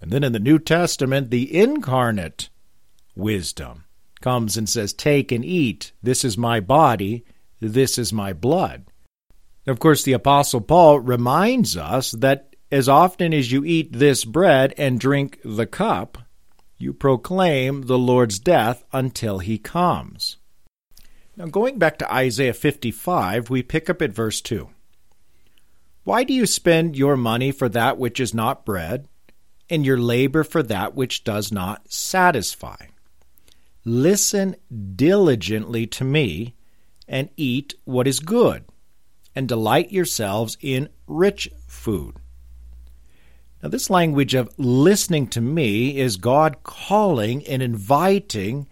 And 0.00 0.12
then 0.12 0.22
in 0.22 0.32
the 0.32 0.38
New 0.38 0.60
Testament, 0.60 1.30
the 1.30 1.52
incarnate 1.56 2.48
wisdom 3.14 3.84
comes 4.20 4.56
and 4.56 4.68
says, 4.68 4.92
Take 4.92 5.30
and 5.30 5.44
eat. 5.44 5.92
This 6.02 6.24
is 6.24 6.38
my 6.38 6.60
body. 6.60 7.24
This 7.60 7.98
is 7.98 8.12
my 8.12 8.32
blood. 8.32 8.86
Of 9.66 9.78
course, 9.78 10.02
the 10.02 10.12
Apostle 10.12 10.60
Paul 10.60 11.00
reminds 11.00 11.76
us 11.76 12.12
that 12.12 12.54
as 12.70 12.88
often 12.88 13.32
as 13.32 13.52
you 13.52 13.64
eat 13.64 13.92
this 13.92 14.24
bread 14.24 14.74
and 14.76 14.98
drink 14.98 15.38
the 15.44 15.66
cup, 15.66 16.18
you 16.76 16.92
proclaim 16.92 17.82
the 17.82 17.98
Lord's 17.98 18.38
death 18.38 18.84
until 18.92 19.38
he 19.38 19.58
comes. 19.58 20.38
Now, 21.36 21.46
going 21.46 21.78
back 21.78 21.98
to 21.98 22.12
Isaiah 22.12 22.52
55, 22.52 23.50
we 23.50 23.62
pick 23.62 23.88
up 23.88 24.02
at 24.02 24.12
verse 24.12 24.40
2. 24.40 24.68
Why 26.04 26.24
do 26.24 26.34
you 26.34 26.46
spend 26.46 26.96
your 26.96 27.16
money 27.16 27.50
for 27.50 27.68
that 27.70 27.98
which 27.98 28.20
is 28.20 28.34
not 28.34 28.66
bread, 28.66 29.08
and 29.70 29.86
your 29.86 29.98
labor 29.98 30.44
for 30.44 30.62
that 30.64 30.94
which 30.94 31.24
does 31.24 31.50
not 31.50 31.90
satisfy? 31.90 32.76
Listen 33.84 34.56
diligently 34.96 35.86
to 35.86 36.04
me, 36.04 36.54
and 37.06 37.28
eat 37.36 37.74
what 37.84 38.06
is 38.06 38.20
good, 38.20 38.64
and 39.34 39.46
delight 39.46 39.92
yourselves 39.92 40.56
in 40.60 40.88
rich 41.06 41.50
food. 41.66 42.16
Now, 43.62 43.68
this 43.68 43.90
language 43.90 44.34
of 44.34 44.50
listening 44.58 45.26
to 45.28 45.40
me 45.40 45.98
is 45.98 46.16
God 46.16 46.62
calling 46.62 47.46
and 47.46 47.62
inviting 47.62 48.68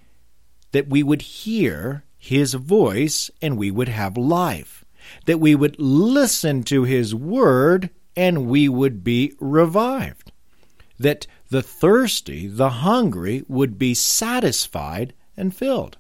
that 0.72 0.88
we 0.88 1.03
would 1.03 1.22
hear 1.22 2.05
His 2.18 2.55
voice 2.55 3.31
and 3.40 3.57
we 3.57 3.70
would 3.70 3.88
have 3.88 4.16
life, 4.16 4.85
that 5.27 5.40
we 5.40 5.55
would 5.55 5.77
listen 5.79 6.62
to 6.64 6.85
His 6.85 7.14
word 7.14 7.90
and 8.16 8.46
we 8.46 8.68
would 8.68 9.03
be 9.03 9.35
revived, 9.40 10.33
that 10.98 11.27
the 11.52 11.62
thirsty, 11.62 12.46
the 12.46 12.70
hungry 12.70 13.44
would 13.46 13.78
be 13.78 13.92
satisfied 13.92 15.12
and 15.36 15.54
filled. 15.54 15.98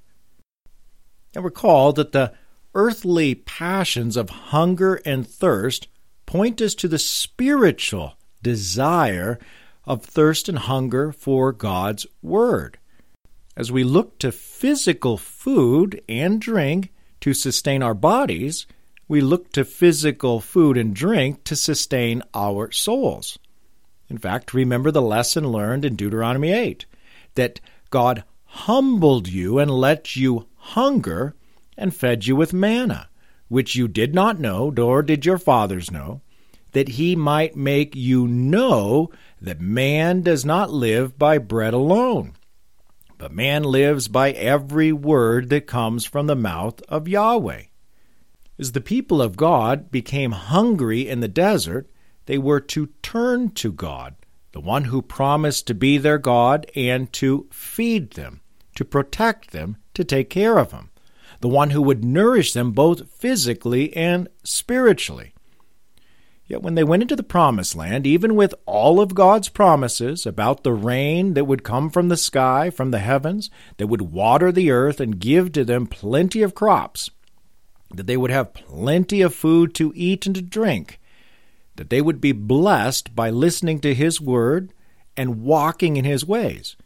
And 1.34 1.44
recall 1.44 1.92
that 1.92 2.12
the 2.12 2.32
earthly 2.74 3.34
passions 3.34 4.16
of 4.16 4.30
hunger 4.30 4.94
and 5.04 5.28
thirst 5.28 5.88
point 6.24 6.62
us 6.62 6.74
to 6.76 6.88
the 6.88 6.98
spiritual 6.98 8.14
desire 8.42 9.38
of 9.84 10.02
thirst 10.02 10.48
and 10.48 10.58
hunger 10.58 11.12
for 11.12 11.52
God's 11.52 12.06
Word. 12.22 12.78
As 13.54 13.70
we 13.70 13.84
look 13.84 14.18
to 14.20 14.32
physical 14.32 15.18
food 15.18 16.00
and 16.08 16.40
drink 16.40 16.92
to 17.20 17.34
sustain 17.34 17.82
our 17.82 17.94
bodies, 17.94 18.66
we 19.06 19.20
look 19.20 19.52
to 19.52 19.66
physical 19.66 20.40
food 20.40 20.78
and 20.78 20.94
drink 20.94 21.44
to 21.44 21.56
sustain 21.56 22.22
our 22.32 22.70
souls. 22.70 23.38
In 24.12 24.18
fact, 24.18 24.52
remember 24.52 24.90
the 24.90 25.00
lesson 25.00 25.48
learned 25.48 25.86
in 25.86 25.96
Deuteronomy 25.96 26.52
8 26.52 26.84
that 27.34 27.60
God 27.88 28.24
humbled 28.44 29.26
you 29.26 29.58
and 29.58 29.70
let 29.70 30.16
you 30.16 30.48
hunger 30.56 31.34
and 31.78 31.96
fed 31.96 32.26
you 32.26 32.36
with 32.36 32.52
manna, 32.52 33.08
which 33.48 33.74
you 33.74 33.88
did 33.88 34.14
not 34.14 34.38
know, 34.38 34.68
nor 34.68 35.02
did 35.02 35.24
your 35.24 35.38
fathers 35.38 35.90
know, 35.90 36.20
that 36.72 36.88
he 36.88 37.16
might 37.16 37.56
make 37.56 37.96
you 37.96 38.28
know 38.28 39.10
that 39.40 39.62
man 39.62 40.20
does 40.20 40.44
not 40.44 40.70
live 40.70 41.18
by 41.18 41.38
bread 41.38 41.72
alone, 41.72 42.34
but 43.16 43.32
man 43.32 43.62
lives 43.62 44.08
by 44.08 44.32
every 44.32 44.92
word 44.92 45.48
that 45.48 45.66
comes 45.66 46.04
from 46.04 46.26
the 46.26 46.36
mouth 46.36 46.82
of 46.86 47.08
Yahweh. 47.08 47.62
As 48.58 48.72
the 48.72 48.82
people 48.82 49.22
of 49.22 49.38
God 49.38 49.90
became 49.90 50.32
hungry 50.32 51.08
in 51.08 51.20
the 51.20 51.28
desert, 51.28 51.88
they 52.26 52.38
were 52.38 52.60
to 52.60 52.88
turn 53.02 53.50
to 53.50 53.72
God, 53.72 54.14
the 54.52 54.60
one 54.60 54.84
who 54.84 55.02
promised 55.02 55.66
to 55.66 55.74
be 55.74 55.98
their 55.98 56.18
God 56.18 56.66
and 56.76 57.12
to 57.14 57.46
feed 57.50 58.12
them, 58.12 58.40
to 58.76 58.84
protect 58.84 59.50
them, 59.50 59.76
to 59.94 60.04
take 60.04 60.30
care 60.30 60.58
of 60.58 60.70
them, 60.70 60.90
the 61.40 61.48
one 61.48 61.70
who 61.70 61.82
would 61.82 62.04
nourish 62.04 62.52
them 62.52 62.72
both 62.72 63.10
physically 63.10 63.94
and 63.96 64.28
spiritually. 64.44 65.32
Yet 66.46 66.62
when 66.62 66.74
they 66.74 66.84
went 66.84 67.02
into 67.02 67.16
the 67.16 67.22
promised 67.22 67.74
land, 67.74 68.06
even 68.06 68.34
with 68.34 68.54
all 68.66 69.00
of 69.00 69.14
God's 69.14 69.48
promises 69.48 70.26
about 70.26 70.64
the 70.64 70.72
rain 70.72 71.34
that 71.34 71.46
would 71.46 71.64
come 71.64 71.88
from 71.88 72.08
the 72.08 72.16
sky, 72.16 72.68
from 72.68 72.90
the 72.90 72.98
heavens, 72.98 73.48
that 73.78 73.86
would 73.86 74.12
water 74.12 74.52
the 74.52 74.70
earth 74.70 75.00
and 75.00 75.18
give 75.18 75.52
to 75.52 75.64
them 75.64 75.86
plenty 75.86 76.42
of 76.42 76.54
crops, 76.54 77.10
that 77.94 78.06
they 78.06 78.18
would 78.18 78.30
have 78.30 78.52
plenty 78.52 79.22
of 79.22 79.34
food 79.34 79.74
to 79.76 79.92
eat 79.96 80.26
and 80.26 80.34
to 80.34 80.42
drink, 80.42 81.00
that 81.76 81.90
they 81.90 82.00
would 82.00 82.20
be 82.20 82.32
blessed 82.32 83.14
by 83.14 83.30
listening 83.30 83.80
to 83.80 83.94
His 83.94 84.20
word 84.20 84.72
and 85.16 85.42
walking 85.42 85.96
in 85.96 86.04
His 86.04 86.24
ways. 86.24 86.76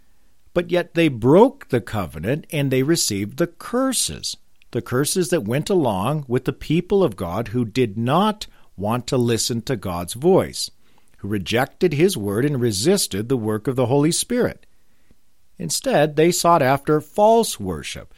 But 0.54 0.70
yet 0.70 0.94
they 0.94 1.08
broke 1.08 1.68
the 1.68 1.80
covenant 1.80 2.46
and 2.50 2.70
they 2.70 2.82
received 2.82 3.36
the 3.36 3.46
curses, 3.46 4.36
the 4.70 4.82
curses 4.82 5.28
that 5.30 5.44
went 5.44 5.68
along 5.68 6.24
with 6.28 6.44
the 6.44 6.52
people 6.52 7.04
of 7.04 7.16
God 7.16 7.48
who 7.48 7.64
did 7.64 7.98
not 7.98 8.46
want 8.76 9.06
to 9.08 9.16
listen 9.16 9.62
to 9.62 9.76
God's 9.76 10.14
voice, 10.14 10.70
who 11.18 11.28
rejected 11.28 11.92
His 11.92 12.16
word 12.16 12.44
and 12.44 12.60
resisted 12.60 13.28
the 13.28 13.36
work 13.36 13.66
of 13.66 13.76
the 13.76 13.86
Holy 13.86 14.12
Spirit. 14.12 14.66
Instead, 15.58 16.16
they 16.16 16.30
sought 16.30 16.62
after 16.62 17.00
false 17.00 17.58
worship. 17.58 18.12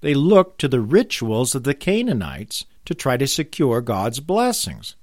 They 0.00 0.14
looked 0.14 0.60
to 0.60 0.68
the 0.68 0.80
rituals 0.80 1.54
of 1.54 1.64
the 1.64 1.74
Canaanites 1.74 2.64
to 2.84 2.94
try 2.94 3.16
to 3.16 3.26
secure 3.26 3.80
God's 3.80 4.20
blessings. 4.20 4.96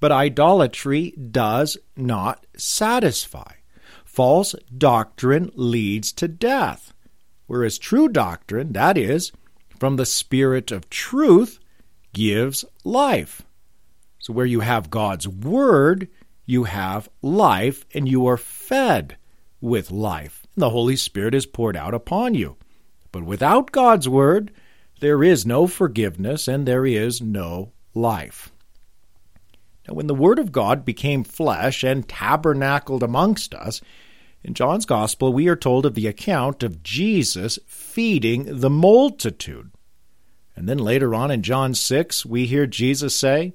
But 0.00 0.12
idolatry 0.12 1.12
does 1.12 1.76
not 1.96 2.46
satisfy. 2.56 3.52
False 4.04 4.54
doctrine 4.76 5.50
leads 5.54 6.12
to 6.14 6.28
death, 6.28 6.92
whereas 7.46 7.78
true 7.78 8.08
doctrine, 8.08 8.72
that 8.72 8.98
is, 8.98 9.32
from 9.78 9.96
the 9.96 10.06
Spirit 10.06 10.72
of 10.72 10.90
truth, 10.90 11.58
gives 12.12 12.64
life. 12.84 13.42
So, 14.18 14.32
where 14.32 14.46
you 14.46 14.60
have 14.60 14.90
God's 14.90 15.28
Word, 15.28 16.08
you 16.46 16.64
have 16.64 17.08
life, 17.22 17.86
and 17.94 18.08
you 18.08 18.26
are 18.26 18.36
fed 18.36 19.16
with 19.60 19.90
life. 19.90 20.46
The 20.56 20.70
Holy 20.70 20.96
Spirit 20.96 21.34
is 21.34 21.46
poured 21.46 21.76
out 21.76 21.94
upon 21.94 22.34
you. 22.34 22.56
But 23.12 23.24
without 23.24 23.72
God's 23.72 24.08
Word, 24.08 24.52
there 25.00 25.22
is 25.22 25.46
no 25.46 25.66
forgiveness 25.66 26.48
and 26.48 26.66
there 26.66 26.84
is 26.84 27.20
no 27.20 27.72
life. 27.94 28.50
When 29.88 30.06
the 30.06 30.14
Word 30.14 30.38
of 30.38 30.52
God 30.52 30.84
became 30.84 31.24
flesh 31.24 31.82
and 31.82 32.08
tabernacled 32.08 33.02
amongst 33.02 33.54
us, 33.54 33.80
in 34.42 34.54
John's 34.54 34.86
Gospel, 34.86 35.32
we 35.32 35.48
are 35.48 35.56
told 35.56 35.84
of 35.84 35.94
the 35.94 36.06
account 36.06 36.62
of 36.62 36.82
Jesus 36.82 37.58
feeding 37.66 38.60
the 38.60 38.70
multitude. 38.70 39.70
And 40.54 40.68
then 40.68 40.78
later 40.78 41.14
on 41.14 41.30
in 41.30 41.42
John 41.42 41.74
6, 41.74 42.24
we 42.24 42.46
hear 42.46 42.66
Jesus 42.66 43.16
say, 43.16 43.52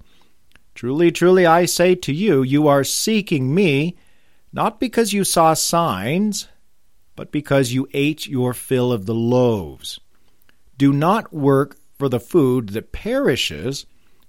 Truly, 0.75 1.11
truly, 1.11 1.45
I 1.45 1.65
say 1.65 1.95
to 1.95 2.13
you, 2.13 2.41
you 2.41 2.67
are 2.67 2.83
seeking 2.83 3.53
me, 3.53 3.97
not 4.51 4.79
because 4.79 5.13
you 5.13 5.23
saw 5.23 5.53
signs, 5.53 6.47
but 7.15 7.31
because 7.31 7.73
you 7.73 7.87
ate 7.93 8.27
your 8.27 8.53
fill 8.53 8.91
of 8.91 9.05
the 9.05 9.13
loaves. 9.13 9.99
Do 10.77 10.91
not 10.91 11.31
work 11.31 11.77
for 11.97 12.09
the 12.09 12.19
food 12.19 12.69
that 12.69 12.91
perishes, 12.91 13.85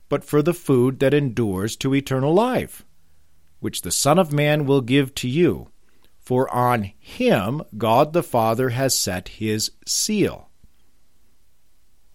but 0.08 0.24
for 0.24 0.42
the 0.42 0.54
food 0.54 1.00
that 1.00 1.14
endures 1.14 1.76
to 1.76 1.94
eternal 1.94 2.32
life, 2.32 2.84
which 3.60 3.82
the 3.82 3.90
Son 3.90 4.18
of 4.18 4.32
Man 4.32 4.66
will 4.66 4.80
give 4.80 5.14
to 5.16 5.28
you. 5.28 5.68
For 6.18 6.52
on 6.54 6.92
him 6.98 7.62
God 7.76 8.12
the 8.12 8.22
Father 8.22 8.70
has 8.70 8.96
set 8.96 9.28
his 9.28 9.72
seal. 9.86 10.48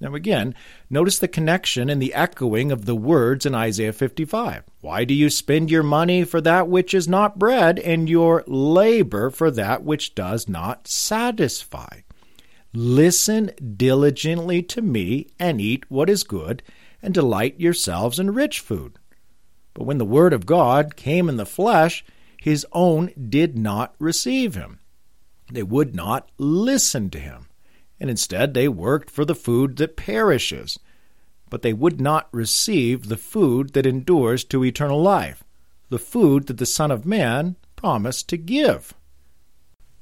Now, 0.01 0.15
again, 0.15 0.55
notice 0.89 1.19
the 1.19 1.27
connection 1.27 1.89
and 1.89 2.01
the 2.01 2.13
echoing 2.13 2.71
of 2.71 2.85
the 2.85 2.95
words 2.95 3.45
in 3.45 3.53
Isaiah 3.53 3.91
55. 3.91 4.63
Why 4.79 5.03
do 5.03 5.13
you 5.13 5.29
spend 5.29 5.69
your 5.69 5.83
money 5.83 6.23
for 6.23 6.39
that 6.39 6.69
which 6.69 6.93
is 6.93 7.07
not 7.07 7.37
bread, 7.37 7.79
and 7.79 8.09
your 8.09 8.43
labor 8.47 9.29
for 9.29 9.51
that 9.51 9.83
which 9.83 10.15
does 10.15 10.47
not 10.47 10.87
satisfy? 10.87 12.01
Listen 12.71 13.51
diligently 13.75 14.63
to 14.63 14.81
me, 14.81 15.27
and 15.37 15.59
eat 15.59 15.89
what 15.91 16.09
is 16.09 16.23
good, 16.23 16.63
and 17.01 17.13
delight 17.13 17.59
yourselves 17.59 18.19
in 18.19 18.33
rich 18.33 18.59
food. 18.59 18.99
But 19.73 19.85
when 19.85 19.97
the 19.97 20.05
Word 20.05 20.33
of 20.33 20.45
God 20.45 20.95
came 20.95 21.29
in 21.29 21.37
the 21.37 21.45
flesh, 21.45 22.03
his 22.41 22.65
own 22.71 23.11
did 23.29 23.57
not 23.57 23.95
receive 23.99 24.55
him. 24.55 24.79
They 25.51 25.63
would 25.63 25.95
not 25.95 26.29
listen 26.37 27.09
to 27.11 27.19
him 27.19 27.49
and 27.99 28.09
instead 28.09 28.53
they 28.53 28.67
worked 28.67 29.09
for 29.09 29.25
the 29.25 29.35
food 29.35 29.77
that 29.77 29.97
perishes. 29.97 30.79
but 31.49 31.63
they 31.63 31.73
would 31.73 31.99
not 31.99 32.29
receive 32.31 33.07
the 33.07 33.17
food 33.17 33.73
that 33.73 33.87
endures 33.87 34.43
to 34.43 34.63
eternal 34.63 35.01
life, 35.01 35.43
the 35.89 35.97
food 35.97 36.45
that 36.45 36.57
the 36.57 36.65
Son 36.65 36.91
of 36.91 37.07
Man 37.07 37.55
promised 37.75 38.29
to 38.29 38.37
give. 38.37 38.93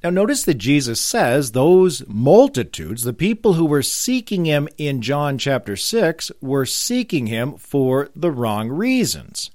Now, 0.02 0.10
notice 0.10 0.44
that 0.44 0.54
Jesus 0.54 1.00
says 1.00 1.50
those 1.50 2.06
multitudes, 2.06 3.02
the 3.02 3.12
people 3.12 3.54
who 3.54 3.66
were 3.66 3.82
seeking 3.82 4.44
him 4.44 4.68
in 4.76 5.02
John 5.02 5.38
chapter 5.38 5.74
6, 5.74 6.30
were 6.40 6.66
seeking 6.66 7.26
him 7.26 7.56
for 7.56 8.08
the 8.14 8.30
wrong 8.30 8.68
reasons. 8.68 9.50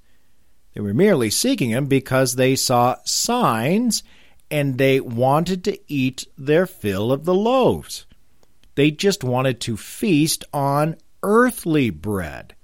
They 0.74 0.82
were 0.82 0.92
merely 0.92 1.30
seeking 1.30 1.70
him 1.70 1.86
because 1.86 2.34
they 2.34 2.56
saw 2.56 2.96
signs 3.04 4.02
and 4.50 4.76
they 4.76 5.00
wanted 5.00 5.64
to 5.64 5.78
eat 5.88 6.26
their 6.36 6.66
fill 6.66 7.10
of 7.10 7.24
the 7.24 7.34
loaves. 7.34 8.04
They 8.74 8.90
just 8.90 9.24
wanted 9.24 9.60
to 9.62 9.76
feast 9.78 10.44
on 10.52 10.96
earthly 11.22 11.88
bread. 11.88 12.54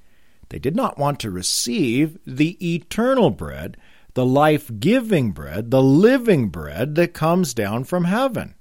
They 0.50 0.58
did 0.58 0.76
not 0.76 0.98
want 0.98 1.18
to 1.20 1.30
receive 1.30 2.18
the 2.26 2.74
eternal 2.74 3.30
bread 3.30 3.76
the 4.14 4.26
life 4.26 4.70
giving 4.78 5.32
bread, 5.32 5.70
the 5.70 5.82
living 5.82 6.48
bread 6.48 6.94
that 6.96 7.14
comes 7.14 7.54
down 7.54 7.84
from 7.84 8.04
heaven. 8.04 8.54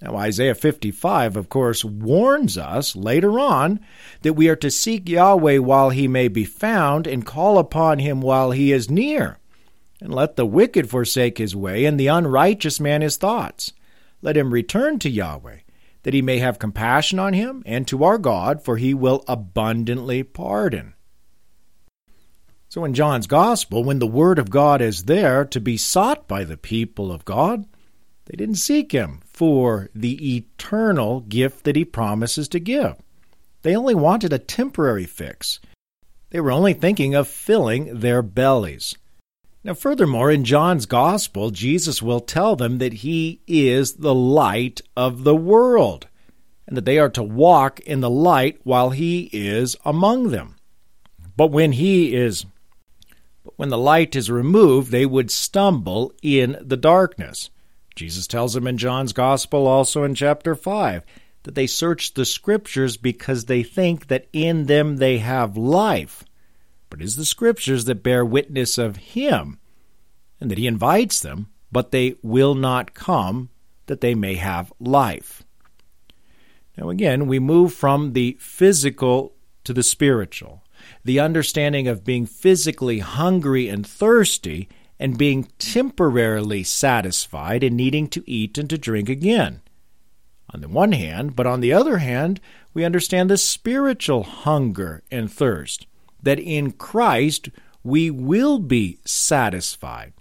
Now, 0.00 0.16
Isaiah 0.16 0.54
55, 0.54 1.36
of 1.36 1.48
course, 1.48 1.84
warns 1.84 2.58
us 2.58 2.94
later 2.94 3.38
on 3.38 3.80
that 4.22 4.34
we 4.34 4.48
are 4.48 4.56
to 4.56 4.70
seek 4.70 5.08
Yahweh 5.08 5.58
while 5.58 5.90
he 5.90 6.08
may 6.08 6.28
be 6.28 6.44
found 6.44 7.06
and 7.06 7.24
call 7.24 7.58
upon 7.58 8.00
him 8.00 8.20
while 8.20 8.50
he 8.50 8.70
is 8.70 8.90
near. 8.90 9.38
And 10.00 10.12
let 10.12 10.36
the 10.36 10.44
wicked 10.44 10.90
forsake 10.90 11.38
his 11.38 11.56
way 11.56 11.86
and 11.86 11.98
the 11.98 12.08
unrighteous 12.08 12.80
man 12.80 13.00
his 13.00 13.16
thoughts. 13.16 13.72
Let 14.20 14.36
him 14.36 14.52
return 14.52 14.98
to 14.98 15.08
Yahweh, 15.08 15.58
that 16.02 16.14
he 16.14 16.20
may 16.20 16.38
have 16.38 16.58
compassion 16.58 17.18
on 17.18 17.32
him, 17.32 17.62
and 17.64 17.88
to 17.88 18.04
our 18.04 18.18
God, 18.18 18.62
for 18.62 18.76
he 18.76 18.92
will 18.92 19.24
abundantly 19.26 20.22
pardon. 20.22 20.93
So 22.74 22.84
in 22.84 22.92
John's 22.92 23.28
Gospel, 23.28 23.84
when 23.84 24.00
the 24.00 24.06
Word 24.08 24.36
of 24.36 24.50
God 24.50 24.82
is 24.82 25.04
there 25.04 25.44
to 25.44 25.60
be 25.60 25.76
sought 25.76 26.26
by 26.26 26.42
the 26.42 26.56
people 26.56 27.12
of 27.12 27.24
God, 27.24 27.66
they 28.24 28.34
didn't 28.34 28.56
seek 28.56 28.90
Him 28.90 29.20
for 29.28 29.90
the 29.94 30.38
eternal 30.38 31.20
gift 31.20 31.62
that 31.62 31.76
He 31.76 31.84
promises 31.84 32.48
to 32.48 32.58
give. 32.58 32.96
They 33.62 33.76
only 33.76 33.94
wanted 33.94 34.32
a 34.32 34.40
temporary 34.40 35.04
fix. 35.04 35.60
They 36.30 36.40
were 36.40 36.50
only 36.50 36.74
thinking 36.74 37.14
of 37.14 37.28
filling 37.28 38.00
their 38.00 38.22
bellies. 38.22 38.96
Now, 39.62 39.74
furthermore, 39.74 40.32
in 40.32 40.42
John's 40.42 40.86
Gospel, 40.86 41.52
Jesus 41.52 42.02
will 42.02 42.18
tell 42.18 42.56
them 42.56 42.78
that 42.78 42.94
He 42.94 43.40
is 43.46 43.92
the 43.92 44.16
light 44.16 44.80
of 44.96 45.22
the 45.22 45.36
world, 45.36 46.08
and 46.66 46.76
that 46.76 46.86
they 46.86 46.98
are 46.98 47.10
to 47.10 47.22
walk 47.22 47.78
in 47.78 48.00
the 48.00 48.10
light 48.10 48.58
while 48.64 48.90
He 48.90 49.30
is 49.32 49.76
among 49.84 50.30
them. 50.30 50.56
But 51.36 51.52
when 51.52 51.70
He 51.70 52.16
is 52.16 52.46
but 53.44 53.58
when 53.58 53.68
the 53.68 53.78
light 53.78 54.16
is 54.16 54.30
removed, 54.30 54.90
they 54.90 55.06
would 55.06 55.30
stumble 55.30 56.12
in 56.22 56.56
the 56.60 56.76
darkness. 56.76 57.50
Jesus 57.94 58.26
tells 58.26 58.54
them 58.54 58.66
in 58.66 58.78
John's 58.78 59.12
Gospel, 59.12 59.66
also 59.66 60.02
in 60.02 60.14
chapter 60.14 60.54
5, 60.54 61.04
that 61.44 61.54
they 61.54 61.66
search 61.66 62.14
the 62.14 62.24
Scriptures 62.24 62.96
because 62.96 63.44
they 63.44 63.62
think 63.62 64.08
that 64.08 64.26
in 64.32 64.64
them 64.64 64.96
they 64.96 65.18
have 65.18 65.56
life. 65.56 66.24
But 66.88 67.00
it 67.00 67.04
is 67.04 67.16
the 67.16 67.24
Scriptures 67.24 67.84
that 67.84 68.02
bear 68.02 68.24
witness 68.24 68.78
of 68.78 68.96
Him, 68.96 69.58
and 70.40 70.50
that 70.50 70.58
He 70.58 70.66
invites 70.66 71.20
them, 71.20 71.48
but 71.70 71.90
they 71.90 72.16
will 72.22 72.54
not 72.54 72.94
come 72.94 73.50
that 73.86 74.00
they 74.00 74.14
may 74.14 74.36
have 74.36 74.72
life. 74.80 75.44
Now, 76.78 76.88
again, 76.88 77.26
we 77.26 77.38
move 77.38 77.74
from 77.74 78.14
the 78.14 78.36
physical 78.40 79.34
to 79.64 79.72
the 79.72 79.82
spiritual 79.82 80.63
the 81.04 81.20
understanding 81.20 81.86
of 81.86 82.04
being 82.04 82.26
physically 82.26 83.00
hungry 83.00 83.68
and 83.68 83.86
thirsty 83.86 84.68
and 84.98 85.18
being 85.18 85.44
temporarily 85.58 86.62
satisfied 86.62 87.62
and 87.62 87.76
needing 87.76 88.08
to 88.08 88.28
eat 88.30 88.56
and 88.56 88.70
to 88.70 88.78
drink 88.78 89.08
again. 89.08 89.60
On 90.52 90.60
the 90.60 90.68
one 90.68 90.92
hand, 90.92 91.36
but 91.36 91.46
on 91.46 91.60
the 91.60 91.72
other 91.72 91.98
hand, 91.98 92.40
we 92.72 92.84
understand 92.84 93.28
the 93.28 93.36
spiritual 93.36 94.22
hunger 94.22 95.02
and 95.10 95.30
thirst, 95.30 95.86
that 96.22 96.38
in 96.38 96.72
Christ 96.72 97.50
we 97.82 98.10
will 98.10 98.58
be 98.58 98.98
satisfied. 99.04 100.12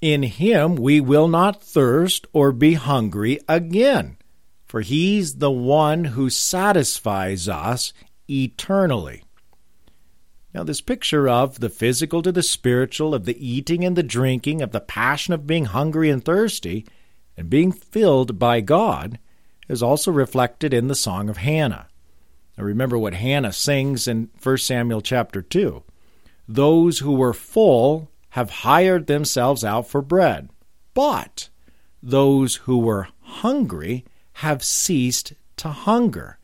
In 0.00 0.22
Him 0.24 0.76
we 0.76 1.00
will 1.00 1.28
not 1.28 1.62
thirst 1.62 2.26
or 2.32 2.52
be 2.52 2.74
hungry 2.74 3.40
again, 3.48 4.18
for 4.66 4.82
He's 4.82 5.36
the 5.36 5.50
one 5.50 6.04
who 6.04 6.28
satisfies 6.28 7.48
us 7.48 7.92
eternally. 8.28 9.24
Now, 10.54 10.64
this 10.64 10.82
picture 10.82 11.28
of 11.28 11.60
the 11.60 11.70
physical 11.70 12.20
to 12.22 12.30
the 12.30 12.42
spiritual, 12.42 13.14
of 13.14 13.24
the 13.24 13.46
eating 13.46 13.84
and 13.84 13.96
the 13.96 14.02
drinking, 14.02 14.60
of 14.60 14.72
the 14.72 14.80
passion 14.80 15.32
of 15.32 15.46
being 15.46 15.64
hungry 15.64 16.10
and 16.10 16.22
thirsty, 16.22 16.86
and 17.36 17.48
being 17.48 17.72
filled 17.72 18.38
by 18.38 18.60
God, 18.60 19.18
is 19.68 19.82
also 19.82 20.10
reflected 20.10 20.74
in 20.74 20.88
the 20.88 20.94
Song 20.94 21.30
of 21.30 21.38
Hannah. 21.38 21.88
Now, 22.58 22.64
remember 22.64 22.98
what 22.98 23.14
Hannah 23.14 23.52
sings 23.52 24.06
in 24.06 24.28
1 24.42 24.58
Samuel 24.58 25.00
chapter 25.00 25.40
2. 25.40 25.82
Those 26.46 26.98
who 26.98 27.12
were 27.12 27.32
full 27.32 28.10
have 28.30 28.50
hired 28.50 29.06
themselves 29.06 29.64
out 29.64 29.88
for 29.88 30.02
bread, 30.02 30.50
but 30.92 31.48
those 32.02 32.56
who 32.56 32.78
were 32.78 33.08
hungry 33.20 34.04
have 34.34 34.62
ceased 34.62 35.32
to 35.56 35.68
hunger. 35.68 36.38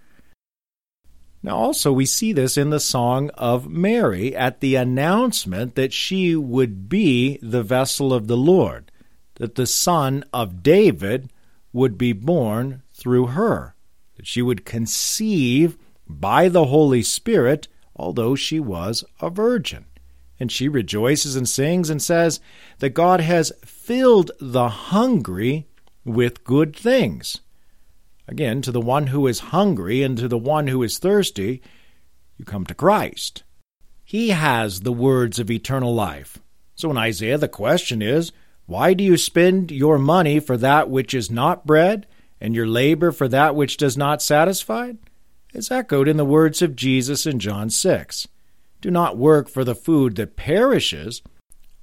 Now, 1.43 1.57
also, 1.57 1.93
we 1.93 2.05
see 2.05 2.33
this 2.33 2.57
in 2.57 2.71
the 2.71 2.81
Song 2.81 3.31
of 3.35 3.69
Mary 3.69 4.35
at 4.35 4.61
the 4.61 4.75
announcement 4.75 5.77
that 5.77 5.93
she 5.93 6.35
would 6.35 6.89
be 6.89 7.39
the 7.41 7.63
vessel 7.63 8.13
of 8.13 8.27
the 8.27 8.37
Lord, 8.37 8.91
that 9.37 9.55
the 9.55 9.67
Son 9.67 10.25
of 10.33 10.63
David 10.63 11.31
would 11.73 11.97
be 11.97 12.13
born 12.13 12.83
through 12.93 13.29
her, 13.29 13.77
that 14.17 14.27
she 14.27 14.43
would 14.43 14.65
conceive 14.65 15.79
by 16.09 16.49
the 16.49 16.67
Holy 16.67 17.03
Spirit, 17.03 17.69
although 17.95 18.35
she 18.35 18.59
was 18.59 19.05
a 19.21 19.31
virgin. 19.31 19.85
And 20.41 20.51
she 20.51 20.69
rejoices 20.69 21.37
and 21.37 21.49
sings 21.49 21.89
and 21.91 22.03
says 22.03 22.41
that 22.79 22.91
God 22.91 23.21
has 23.21 23.53
filled 23.65 24.31
the 24.41 24.69
hungry 24.69 25.67
with 26.05 26.45
good 26.45 26.75
things. 26.75 27.41
Again, 28.29 28.61
to 28.63 28.71
the 28.71 28.81
one 28.81 29.07
who 29.07 29.27
is 29.27 29.39
hungry 29.41 30.03
and 30.03 30.17
to 30.19 30.29
the 30.29 30.37
one 30.37 30.67
who 30.67 30.83
is 30.83 30.99
thirsty, 30.99 31.63
you 32.37 32.45
come 32.45 32.67
to 32.67 32.75
Christ. 32.75 33.43
He 34.05 34.29
has 34.31 34.81
the 34.81 34.93
words 34.93 35.39
of 35.39 35.51
eternal 35.51 35.95
life. 35.95 36.39
So 36.75 36.91
in 36.91 36.99
Isaiah, 36.99 37.39
the 37.39 37.49
question 37.49 38.03
is 38.03 38.31
why 38.67 38.93
do 38.93 39.03
you 39.03 39.17
spend 39.17 39.71
your 39.71 39.99
money 39.99 40.41
for 40.41 40.59
that 40.59 40.91
which 40.91 41.15
is 41.15 41.31
not 41.31 41.67
bread, 41.67 42.07
and 42.39 42.55
your 42.55 42.67
labor 42.67 43.13
for 43.13 43.27
that 43.29 43.57
which 43.57 43.79
does 43.79 43.97
not 43.97 44.23
satisfy? 44.23 44.93
It's 45.55 45.71
echoed 45.71 46.07
in 46.07 46.19
the 46.19 46.25
words 46.27 46.61
of 46.61 46.77
Jesus 46.77 47.25
in 47.25 47.39
John 47.39 47.71
6. 47.71 48.29
Do 48.83 48.91
not 48.91 49.17
work 49.17 49.49
for 49.49 49.65
the 49.65 49.75
food 49.75 50.17
that 50.17 50.37
perishes, 50.37 51.23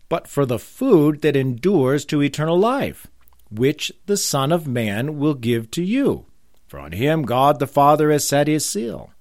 but 0.09 0.27
for 0.27 0.45
the 0.45 0.59
food 0.59 1.21
that 1.21 1.35
endures 1.35 2.05
to 2.05 2.21
eternal 2.21 2.59
life, 2.59 3.07
which 3.49 3.91
the 4.05 4.15
Son 4.15 4.51
of 4.51 4.67
Man 4.67 5.17
will 5.17 5.33
give 5.33 5.71
to 5.71 5.83
you. 5.83 6.27
For 6.75 6.81
on 6.81 6.91
him 6.91 7.21
God 7.21 7.59
the 7.59 7.67
Father 7.67 8.11
has 8.11 8.27
set 8.27 8.49
his 8.49 8.65
seal. 8.65 9.13